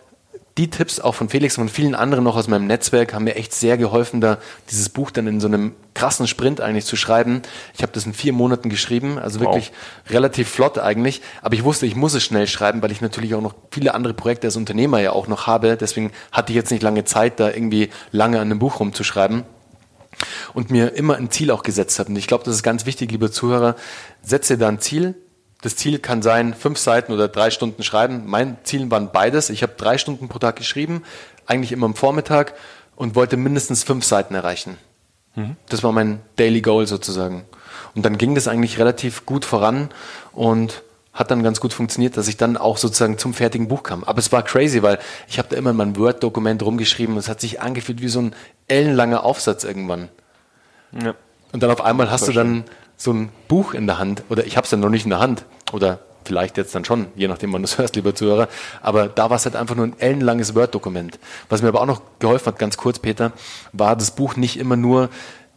[0.59, 3.37] die Tipps auch von Felix und von vielen anderen noch aus meinem Netzwerk haben mir
[3.37, 4.39] echt sehr geholfen, da
[4.71, 7.43] dieses Buch dann in so einem krassen Sprint eigentlich zu schreiben.
[7.75, 10.11] Ich habe das in vier Monaten geschrieben, also wirklich wow.
[10.11, 11.23] relativ flott eigentlich.
[11.41, 14.13] Aber ich wusste, ich muss es schnell schreiben, weil ich natürlich auch noch viele andere
[14.13, 15.77] Projekte als Unternehmer ja auch noch habe.
[15.77, 19.45] Deswegen hatte ich jetzt nicht lange Zeit, da irgendwie lange an einem Buch rumzuschreiben
[20.55, 22.11] und mir immer ein Ziel auch gesetzt habe.
[22.11, 23.77] Und ich glaube, das ist ganz wichtig, liebe Zuhörer.
[24.23, 25.15] Setze da ein Ziel.
[25.63, 28.25] Das Ziel kann sein, fünf Seiten oder drei Stunden schreiben.
[28.27, 29.49] Mein Ziel waren beides.
[29.49, 31.05] Ich habe drei Stunden pro Tag geschrieben,
[31.47, 32.55] eigentlich immer am Vormittag
[32.97, 34.77] und wollte mindestens fünf Seiten erreichen.
[35.35, 35.57] Mhm.
[35.69, 37.45] Das war mein Daily Goal sozusagen.
[37.95, 39.91] Und dann ging das eigentlich relativ gut voran
[40.33, 40.83] und
[41.13, 44.03] hat dann ganz gut funktioniert, dass ich dann auch sozusagen zum fertigen Buch kam.
[44.05, 44.99] Aber es war crazy, weil
[45.29, 48.35] ich habe da immer mein Word-Dokument rumgeschrieben und es hat sich angefühlt wie so ein
[48.69, 50.09] ellenlanger Aufsatz irgendwann.
[50.93, 51.15] Ja.
[51.53, 52.65] Und dann auf einmal hast du dann
[52.97, 55.21] so ein Buch in der Hand oder ich habe es dann noch nicht in der
[55.21, 58.49] Hand oder vielleicht jetzt dann schon, je nachdem, wann du es hörst, lieber Zuhörer.
[58.81, 61.19] Aber da war es halt einfach nur ein ellenlanges Word-Dokument.
[61.49, 63.33] Was mir aber auch noch geholfen hat, ganz kurz, Peter,
[63.73, 65.11] war das Buch nicht immer nur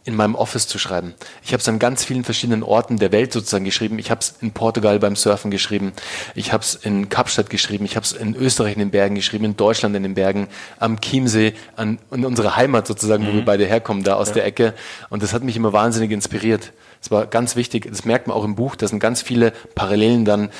[0.06, 1.14] in meinem Office zu schreiben.
[1.44, 3.98] Ich habe es an ganz vielen verschiedenen Orten der Welt sozusagen geschrieben.
[3.98, 5.92] Ich habe es in Portugal beim Surfen geschrieben.
[6.34, 7.84] Ich habe es in Kapstadt geschrieben.
[7.84, 10.46] Ich habe es in Österreich in den Bergen geschrieben, in Deutschland in den Bergen,
[10.78, 13.28] am Chiemsee, an, in unserer Heimat sozusagen, mhm.
[13.28, 13.46] wo wir mhm.
[13.46, 14.34] beide herkommen, da aus ja.
[14.34, 14.74] der Ecke.
[15.10, 16.72] Und das hat mich immer wahnsinnig inspiriert.
[17.00, 17.88] Das war ganz wichtig.
[17.90, 18.76] Das merkt man auch im Buch.
[18.76, 20.50] Da sind ganz viele Parallelen dann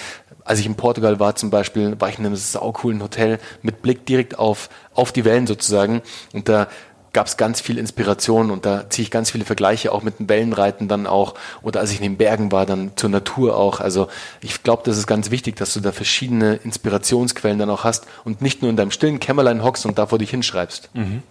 [0.47, 4.07] als ich in Portugal war zum Beispiel, war ich in einem saucoolen Hotel mit Blick
[4.07, 6.03] direkt auf, auf die Wellen sozusagen.
[6.33, 6.69] Und da
[7.17, 10.29] gab es ganz viel Inspiration und da ziehe ich ganz viele Vergleiche auch mit dem
[10.29, 13.81] Wellenreiten dann auch oder als ich in den Bergen war, dann zur Natur auch.
[13.81, 14.09] Also
[14.43, 18.43] ich glaube, das ist ganz wichtig, dass du da verschiedene Inspirationsquellen dann auch hast und
[18.43, 20.91] nicht nur in deinem stillen Kämmerlein hockst und da vor dich hinschreibst.
[20.93, 21.23] Mhm.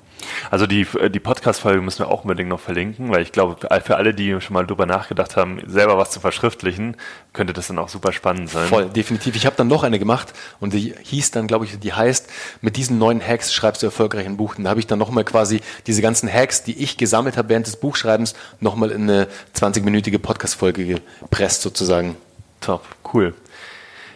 [0.52, 4.14] Also die, die Podcast-Folge müssen wir auch unbedingt noch verlinken, weil ich glaube, für alle,
[4.14, 6.98] die schon mal drüber nachgedacht haben, selber was zu verschriftlichen,
[7.34, 8.68] könnte das dann auch super spannend sein.
[8.68, 9.36] Voll, definitiv.
[9.36, 12.30] Ich habe dann noch eine gemacht und die hieß dann, glaube ich, die heißt,
[12.62, 14.58] mit diesen neuen Hacks schreibst du erfolgreich ein Buch.
[14.58, 17.68] Und da habe ich dann nochmal quasi diese ganzen Hacks, die ich gesammelt habe während
[17.68, 22.16] des Buchschreibens, nochmal in eine 20-minütige Podcast-Folge gepresst sozusagen.
[22.62, 23.34] Top, cool.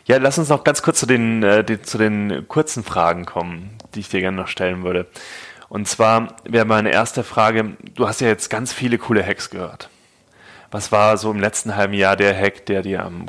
[0.05, 3.77] Ja, lass uns noch ganz kurz zu den, äh, die, zu den kurzen Fragen kommen,
[3.93, 5.05] die ich dir gerne noch stellen würde.
[5.69, 9.89] Und zwar wäre meine erste Frage, du hast ja jetzt ganz viele coole Hacks gehört.
[10.71, 13.27] Was war so im letzten halben Jahr der Hack, der dir am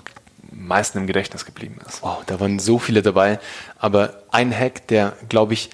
[0.50, 2.00] meisten im Gedächtnis geblieben ist?
[2.02, 3.38] Oh, da waren so viele dabei.
[3.78, 5.70] Aber ein Hack, der, glaube ich,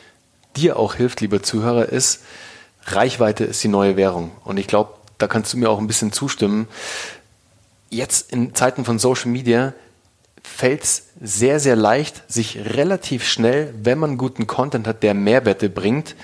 [0.56, 2.24] dir auch hilft, lieber Zuhörer, ist,
[2.84, 4.32] Reichweite ist die neue Währung.
[4.44, 6.68] Und ich glaube, da kannst du mir auch ein bisschen zustimmen.
[7.90, 9.72] Jetzt in Zeiten von Social Media
[10.42, 15.68] fällt es sehr, sehr leicht, sich relativ schnell, wenn man guten Content hat, der Mehrwerte
[15.68, 16.14] bringt,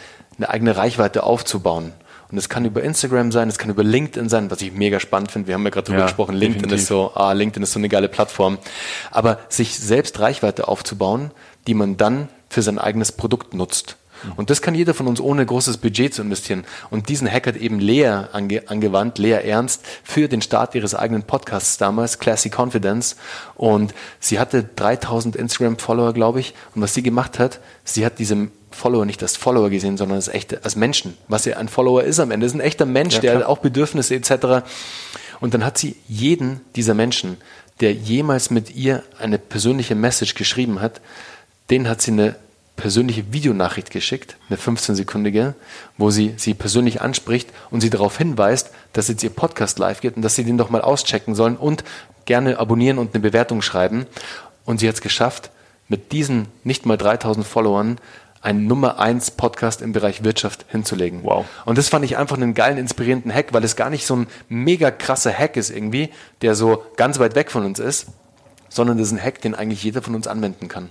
[0.42, 1.92] eine eigene Reichweite aufzubauen.
[2.30, 5.30] Und es kann über Instagram sein, es kann über LinkedIn sein, was ich mega spannend
[5.30, 5.48] finde.
[5.48, 6.82] Wir haben ja gerade drüber ja, gesprochen, LinkedIn definitiv.
[6.82, 8.56] ist so, ah, LinkedIn ist so eine geile Plattform.
[9.10, 11.30] Aber sich selbst Reichweite aufzubauen,
[11.66, 13.96] die man dann für sein eigenes Produkt nutzt.
[14.24, 14.32] Mhm.
[14.36, 16.64] Und das kann jeder von uns ohne großes Budget zu investieren.
[16.88, 21.24] Und diesen Hack hat eben Lea ange angewandt, Lea Ernst, für den Start ihres eigenen
[21.24, 23.16] Podcasts damals, Classy Confidence.
[23.56, 26.54] Und sie hatte 3000 Instagram-Follower, glaube ich.
[26.74, 30.28] Und was sie gemacht hat, sie hat diesem Follower nicht als Follower gesehen, sondern als
[30.28, 31.16] echte, als Menschen.
[31.28, 34.14] Was ja ein Follower ist am Ende, ist ein echter Mensch, ja, der auch Bedürfnisse
[34.14, 34.64] etc.
[35.40, 37.36] Und dann hat sie jeden dieser Menschen,
[37.80, 41.00] der jemals mit ihr eine persönliche Message geschrieben hat,
[41.70, 42.36] den hat sie eine
[42.76, 45.54] persönliche Videonachricht geschickt, eine 15-sekündige,
[45.98, 50.16] wo sie sie persönlich anspricht und sie darauf hinweist, dass jetzt ihr Podcast live geht
[50.16, 51.84] und dass sie den doch mal auschecken sollen und
[52.24, 54.06] gerne abonnieren und eine Bewertung schreiben.
[54.64, 55.50] Und sie hat es geschafft,
[55.88, 57.98] mit diesen nicht mal 3000 Followern
[58.42, 61.22] einen Nummer 1 Podcast im Bereich Wirtschaft hinzulegen.
[61.22, 61.46] Wow.
[61.64, 64.26] Und das fand ich einfach einen geilen, inspirierenden Hack, weil es gar nicht so ein
[64.48, 66.10] mega krasser Hack ist irgendwie,
[66.42, 68.08] der so ganz weit weg von uns ist,
[68.68, 70.88] sondern das ist ein Hack, den eigentlich jeder von uns anwenden kann.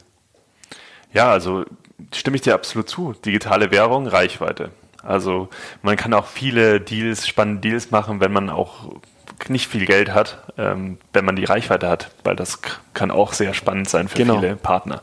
[1.14, 1.66] Ja, also
[2.14, 3.14] stimme ich dir absolut zu.
[3.26, 4.72] Digitale Währung, Reichweite.
[5.04, 5.50] Also
[5.82, 8.94] man kann auch viele Deals, spannende Deals machen, wenn man auch
[9.50, 12.60] nicht viel Geld hat, ähm, wenn man die Reichweite hat, weil das
[12.94, 14.40] kann auch sehr spannend sein für genau.
[14.40, 15.02] viele Partner.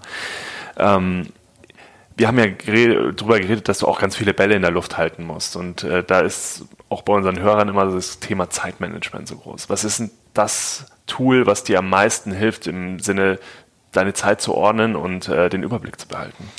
[0.78, 1.26] Ähm,
[2.18, 2.46] wir haben ja
[3.12, 5.54] darüber geredet, dass du auch ganz viele Bälle in der Luft halten musst.
[5.54, 9.70] Und äh, da ist auch bei unseren Hörern immer das Thema Zeitmanagement so groß.
[9.70, 13.38] Was ist denn das Tool, was dir am meisten hilft im Sinne,
[13.92, 16.50] deine Zeit zu ordnen und äh, den Überblick zu behalten?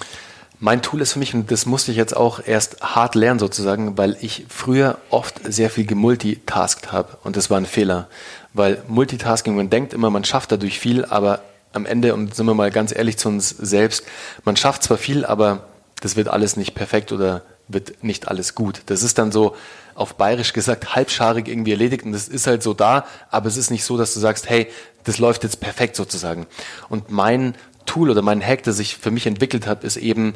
[0.62, 3.98] Mein Tool ist für mich, und das musste ich jetzt auch erst hart lernen sozusagen,
[3.98, 7.18] weil ich früher oft sehr viel gemultitaskt habe.
[7.24, 8.08] Und das war ein Fehler.
[8.54, 11.42] Weil Multitasking, man denkt immer, man schafft dadurch viel, aber
[11.74, 14.04] am Ende, und sind wir mal ganz ehrlich zu uns selbst,
[14.44, 15.68] man schafft zwar viel, aber
[16.02, 18.82] das wird alles nicht perfekt oder wird nicht alles gut.
[18.88, 19.56] Das ist dann so
[19.94, 23.70] auf bayerisch gesagt halbscharig irgendwie erledigt und das ist halt so da, aber es ist
[23.70, 24.68] nicht so, dass du sagst, hey,
[25.04, 26.48] das läuft jetzt perfekt sozusagen.
[26.90, 27.56] Und mein
[27.86, 30.34] Tool oder mein Hack, das ich für mich entwickelt habe, ist eben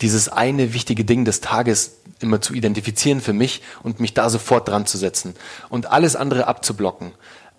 [0.00, 4.68] dieses eine wichtige Ding des Tages immer zu identifizieren für mich und mich da sofort
[4.68, 5.34] dran zu setzen
[5.68, 7.12] und alles andere abzublocken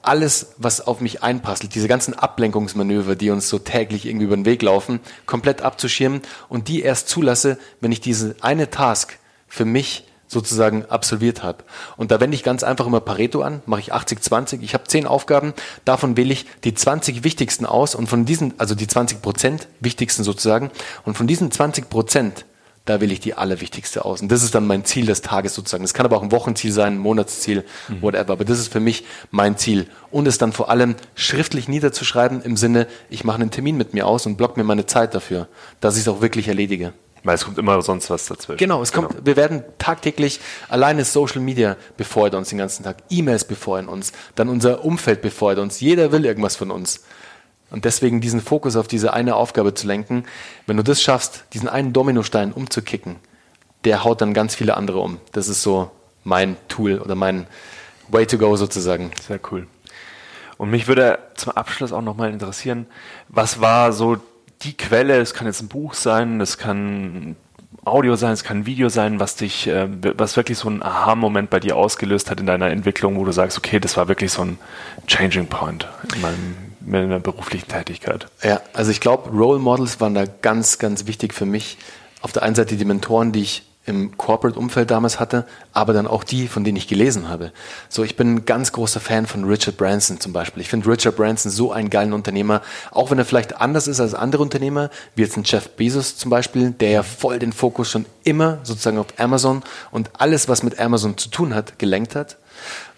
[0.04, 4.46] alles, was auf mich einpasselt, diese ganzen Ablenkungsmanöver, die uns so täglich irgendwie über den
[4.46, 10.06] Weg laufen, komplett abzuschirmen und die erst zulasse, wenn ich diese eine Task für mich
[10.28, 11.66] sozusagen absolviert habe.
[11.98, 14.62] Und da wende ich ganz einfach immer Pareto an, mache ich 80-20.
[14.62, 18.74] Ich habe zehn Aufgaben, davon wähle ich die 20 wichtigsten aus und von diesen, also
[18.74, 20.72] die 20 Prozent wichtigsten sozusagen,
[21.04, 22.46] und von diesen 20 Prozent
[22.86, 24.22] da will ich die allerwichtigste aus.
[24.22, 25.84] Und das ist dann mein Ziel des Tages sozusagen.
[25.84, 28.02] Das kann aber auch ein Wochenziel sein, ein Monatsziel, mhm.
[28.02, 28.34] whatever.
[28.34, 29.88] Aber das ist für mich mein Ziel.
[30.10, 34.08] Und es dann vor allem schriftlich niederzuschreiben im Sinne, ich mache einen Termin mit mir
[34.08, 35.48] aus und block mir meine Zeit dafür,
[35.80, 36.94] dass ich es auch wirklich erledige.
[37.24, 38.58] Weil es kommt immer sonst was dazwischen.
[38.58, 39.26] Genau, es kommt, genau.
[39.26, 44.50] wir werden tagtäglich alleine Social Media befeuert uns den ganzen Tag, E-Mails befeuern uns, dann
[44.50, 47.02] unser Umfeld befeuert uns, jeder will irgendwas von uns.
[47.72, 50.26] Und deswegen diesen Fokus auf diese eine Aufgabe zu lenken,
[50.68, 53.16] wenn du das schaffst, diesen einen Dominostein umzukicken,
[53.86, 55.20] der haut dann ganz viele andere um.
[55.32, 55.90] Das ist so
[56.24, 57.48] mein Tool oder mein
[58.10, 59.12] Way to go sozusagen.
[59.26, 59.68] Sehr cool.
[60.58, 62.86] Und mich würde zum Abschluss auch nochmal interessieren,
[63.30, 64.18] was war so
[64.62, 67.36] die Quelle, es kann jetzt ein Buch sein, es kann
[67.84, 71.60] Audio sein, es kann Video sein, was dich, äh, was wirklich so ein Aha-Moment bei
[71.60, 74.60] dir ausgelöst hat in deiner Entwicklung, wo du sagst, okay, das war wirklich so ein
[75.08, 78.28] Changing Point in meinem in meiner beruflichen Tätigkeit.
[78.44, 81.78] Ja, also ich glaube, Role Models waren da ganz, ganz wichtig für mich.
[82.22, 86.24] Auf der einen Seite die Mentoren, die ich im Corporate-Umfeld damals hatte, aber dann auch
[86.24, 87.52] die, von denen ich gelesen habe.
[87.90, 90.62] So, ich bin ein ganz großer Fan von Richard Branson zum Beispiel.
[90.62, 92.62] Ich finde Richard Branson so einen geilen Unternehmer,
[92.92, 96.30] auch wenn er vielleicht anders ist als andere Unternehmer, wie jetzt ein Jeff Bezos zum
[96.30, 100.80] Beispiel, der ja voll den Fokus schon immer sozusagen auf Amazon und alles, was mit
[100.80, 102.38] Amazon zu tun hat, gelenkt hat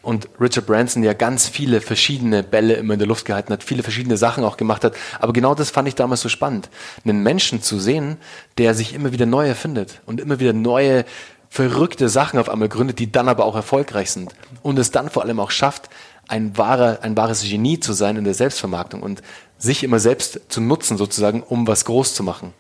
[0.02, 3.84] und Richard Branson ja ganz viele verschiedene Bälle immer in der Luft gehalten hat, viele
[3.84, 4.96] verschiedene Sachen auch gemacht hat.
[5.20, 6.70] Aber genau das fand ich damals so spannend,
[7.06, 8.18] einen Menschen zu sehen,
[8.58, 11.06] der sich immer wieder neu erfindet und immer wieder neue
[11.50, 14.34] verrückte Sachen auf einmal gründet, die dann aber auch erfolgreich sind
[14.64, 15.90] und es dann vor allem auch schafft,
[16.28, 19.22] ein, wahrer, ein wahres Genie zu sein in der Selbstvermarktung und
[19.58, 22.54] sich immer selbst zu nutzen sozusagen, um was groß zu machen.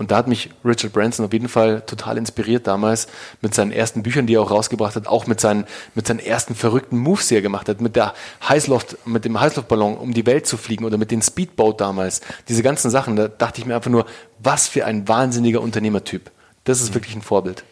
[0.00, 3.06] Und da hat mich Richard Branson auf jeden Fall total inspiriert damals
[3.42, 6.54] mit seinen ersten Büchern, die er auch rausgebracht hat, auch mit seinen, mit seinen ersten
[6.54, 8.14] verrückten Moves, die er gemacht hat, mit der
[8.48, 12.22] Heißluft, mit dem Heißluftballon um die Welt zu fliegen oder mit dem Speedboat damals.
[12.48, 14.06] Diese ganzen Sachen, da dachte ich mir einfach nur,
[14.38, 16.30] was für ein wahnsinniger Unternehmertyp.
[16.64, 17.62] Das ist wirklich ein Vorbild.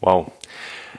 [0.00, 0.32] Wow.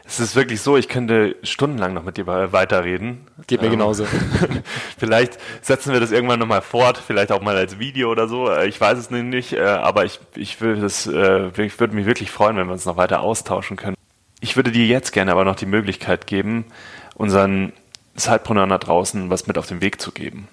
[0.09, 3.27] Es ist wirklich so, ich könnte stundenlang noch mit dir weiterreden.
[3.45, 4.07] Geht mir ähm, genauso.
[4.97, 8.49] vielleicht setzen wir das irgendwann nochmal fort, vielleicht auch mal als Video oder so.
[8.49, 12.07] Äh, ich weiß es nicht, äh, aber ich, ich, würde das, äh, ich würde mich
[12.07, 13.95] wirklich freuen, wenn wir uns noch weiter austauschen können.
[14.41, 16.65] Ich würde dir jetzt gerne aber noch die Möglichkeit geben,
[17.13, 17.71] unseren
[18.15, 20.47] Zeitpreneuren da draußen was mit auf den Weg zu geben.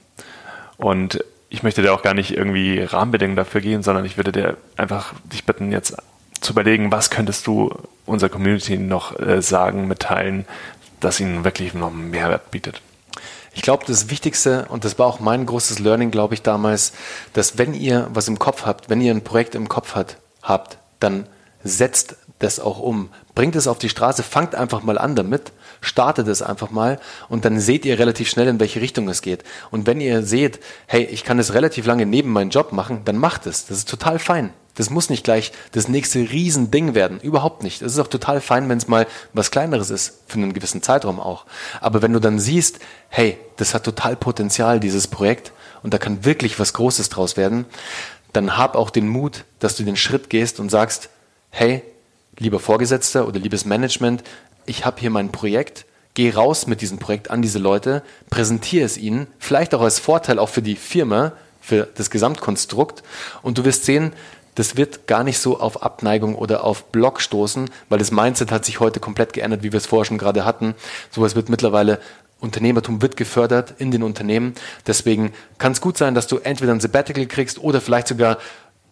[0.76, 4.59] Und ich möchte dir auch gar nicht irgendwie Rahmenbedingungen dafür geben, sondern ich würde dir
[4.76, 5.96] einfach dich bitten, jetzt
[6.41, 7.70] zu überlegen, was könntest du
[8.05, 10.47] unserer Community noch äh, sagen, mitteilen,
[11.01, 12.80] das ihnen wirklich noch einen Mehrwert bietet?
[13.55, 16.93] Ich glaube, das Wichtigste, und das war auch mein großes Learning, glaube ich, damals,
[17.32, 20.76] dass wenn ihr was im Kopf habt, wenn ihr ein Projekt im Kopf hat, habt,
[21.01, 21.26] dann
[21.64, 23.09] setzt das auch um.
[23.34, 27.45] Bringt es auf die Straße, fangt einfach mal an damit, startet es einfach mal und
[27.45, 29.43] dann seht ihr relativ schnell, in welche Richtung es geht.
[29.70, 33.16] Und wenn ihr seht, hey, ich kann es relativ lange neben meinem Job machen, dann
[33.16, 33.66] macht es.
[33.66, 34.53] Das ist total fein.
[34.77, 37.18] Das muss nicht gleich das nächste Riesending werden.
[37.20, 37.83] Überhaupt nicht.
[37.83, 41.18] Es ist auch total fein, wenn es mal was Kleineres ist, für einen gewissen Zeitraum
[41.18, 41.47] auch.
[41.81, 45.53] Aber wenn du dann siehst, hey, das hat total Potenzial, dieses Projekt,
[45.83, 47.64] und da kann wirklich was Großes draus werden,
[48.33, 51.09] dann hab auch den Mut, dass du den Schritt gehst und sagst,
[51.51, 51.83] hey,
[52.39, 54.22] lieber Vorgesetzter oder liebes Management,
[54.66, 58.99] ich habe hier mein Projekt, geh raus mit diesem Projekt an diese Leute, präsentiere es
[58.99, 63.03] ihnen, vielleicht auch als Vorteil auch für die Firma, für das Gesamtkonstrukt
[63.43, 64.12] und du wirst sehen,
[64.57, 68.64] das wird gar nicht so auf Abneigung oder auf Block stoßen, weil das Mindset hat
[68.64, 70.74] sich heute komplett geändert, wie wir es vorher schon gerade hatten.
[71.11, 72.00] Sowas wird mittlerweile
[72.40, 74.54] Unternehmertum wird gefördert in den Unternehmen.
[74.86, 78.38] Deswegen kann es gut sein, dass du entweder ein Sabbatical kriegst oder vielleicht sogar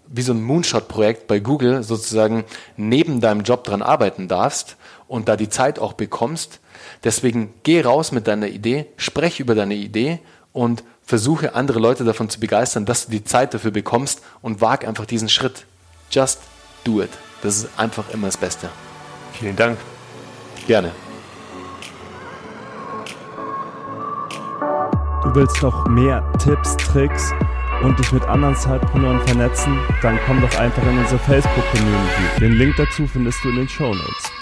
[0.07, 2.45] wie so ein Moonshot-Projekt bei Google sozusagen
[2.77, 4.77] neben deinem Job dran arbeiten darfst
[5.09, 6.61] und da die Zeit auch bekommst.
[7.05, 10.21] Deswegen geh raus mit deiner Idee, sprech über deine Idee
[10.53, 14.87] und versuche andere Leute davon zu begeistern, dass du die Zeit dafür bekommst und wag
[14.87, 15.67] einfach diesen Schritt.
[16.11, 16.41] Just
[16.85, 17.11] do it.
[17.43, 18.69] Das ist einfach immer das Beste.
[19.33, 19.79] Vielen Dank.
[20.67, 20.93] Gerne.
[25.23, 27.33] Du willst noch mehr Tipps, Tricks
[27.83, 29.79] und dich mit anderen Zeitpreneuren vernetzen?
[30.03, 32.41] Dann komm doch einfach in unsere Facebook-Community.
[32.41, 34.34] Den Link dazu findest du in den Show Notes.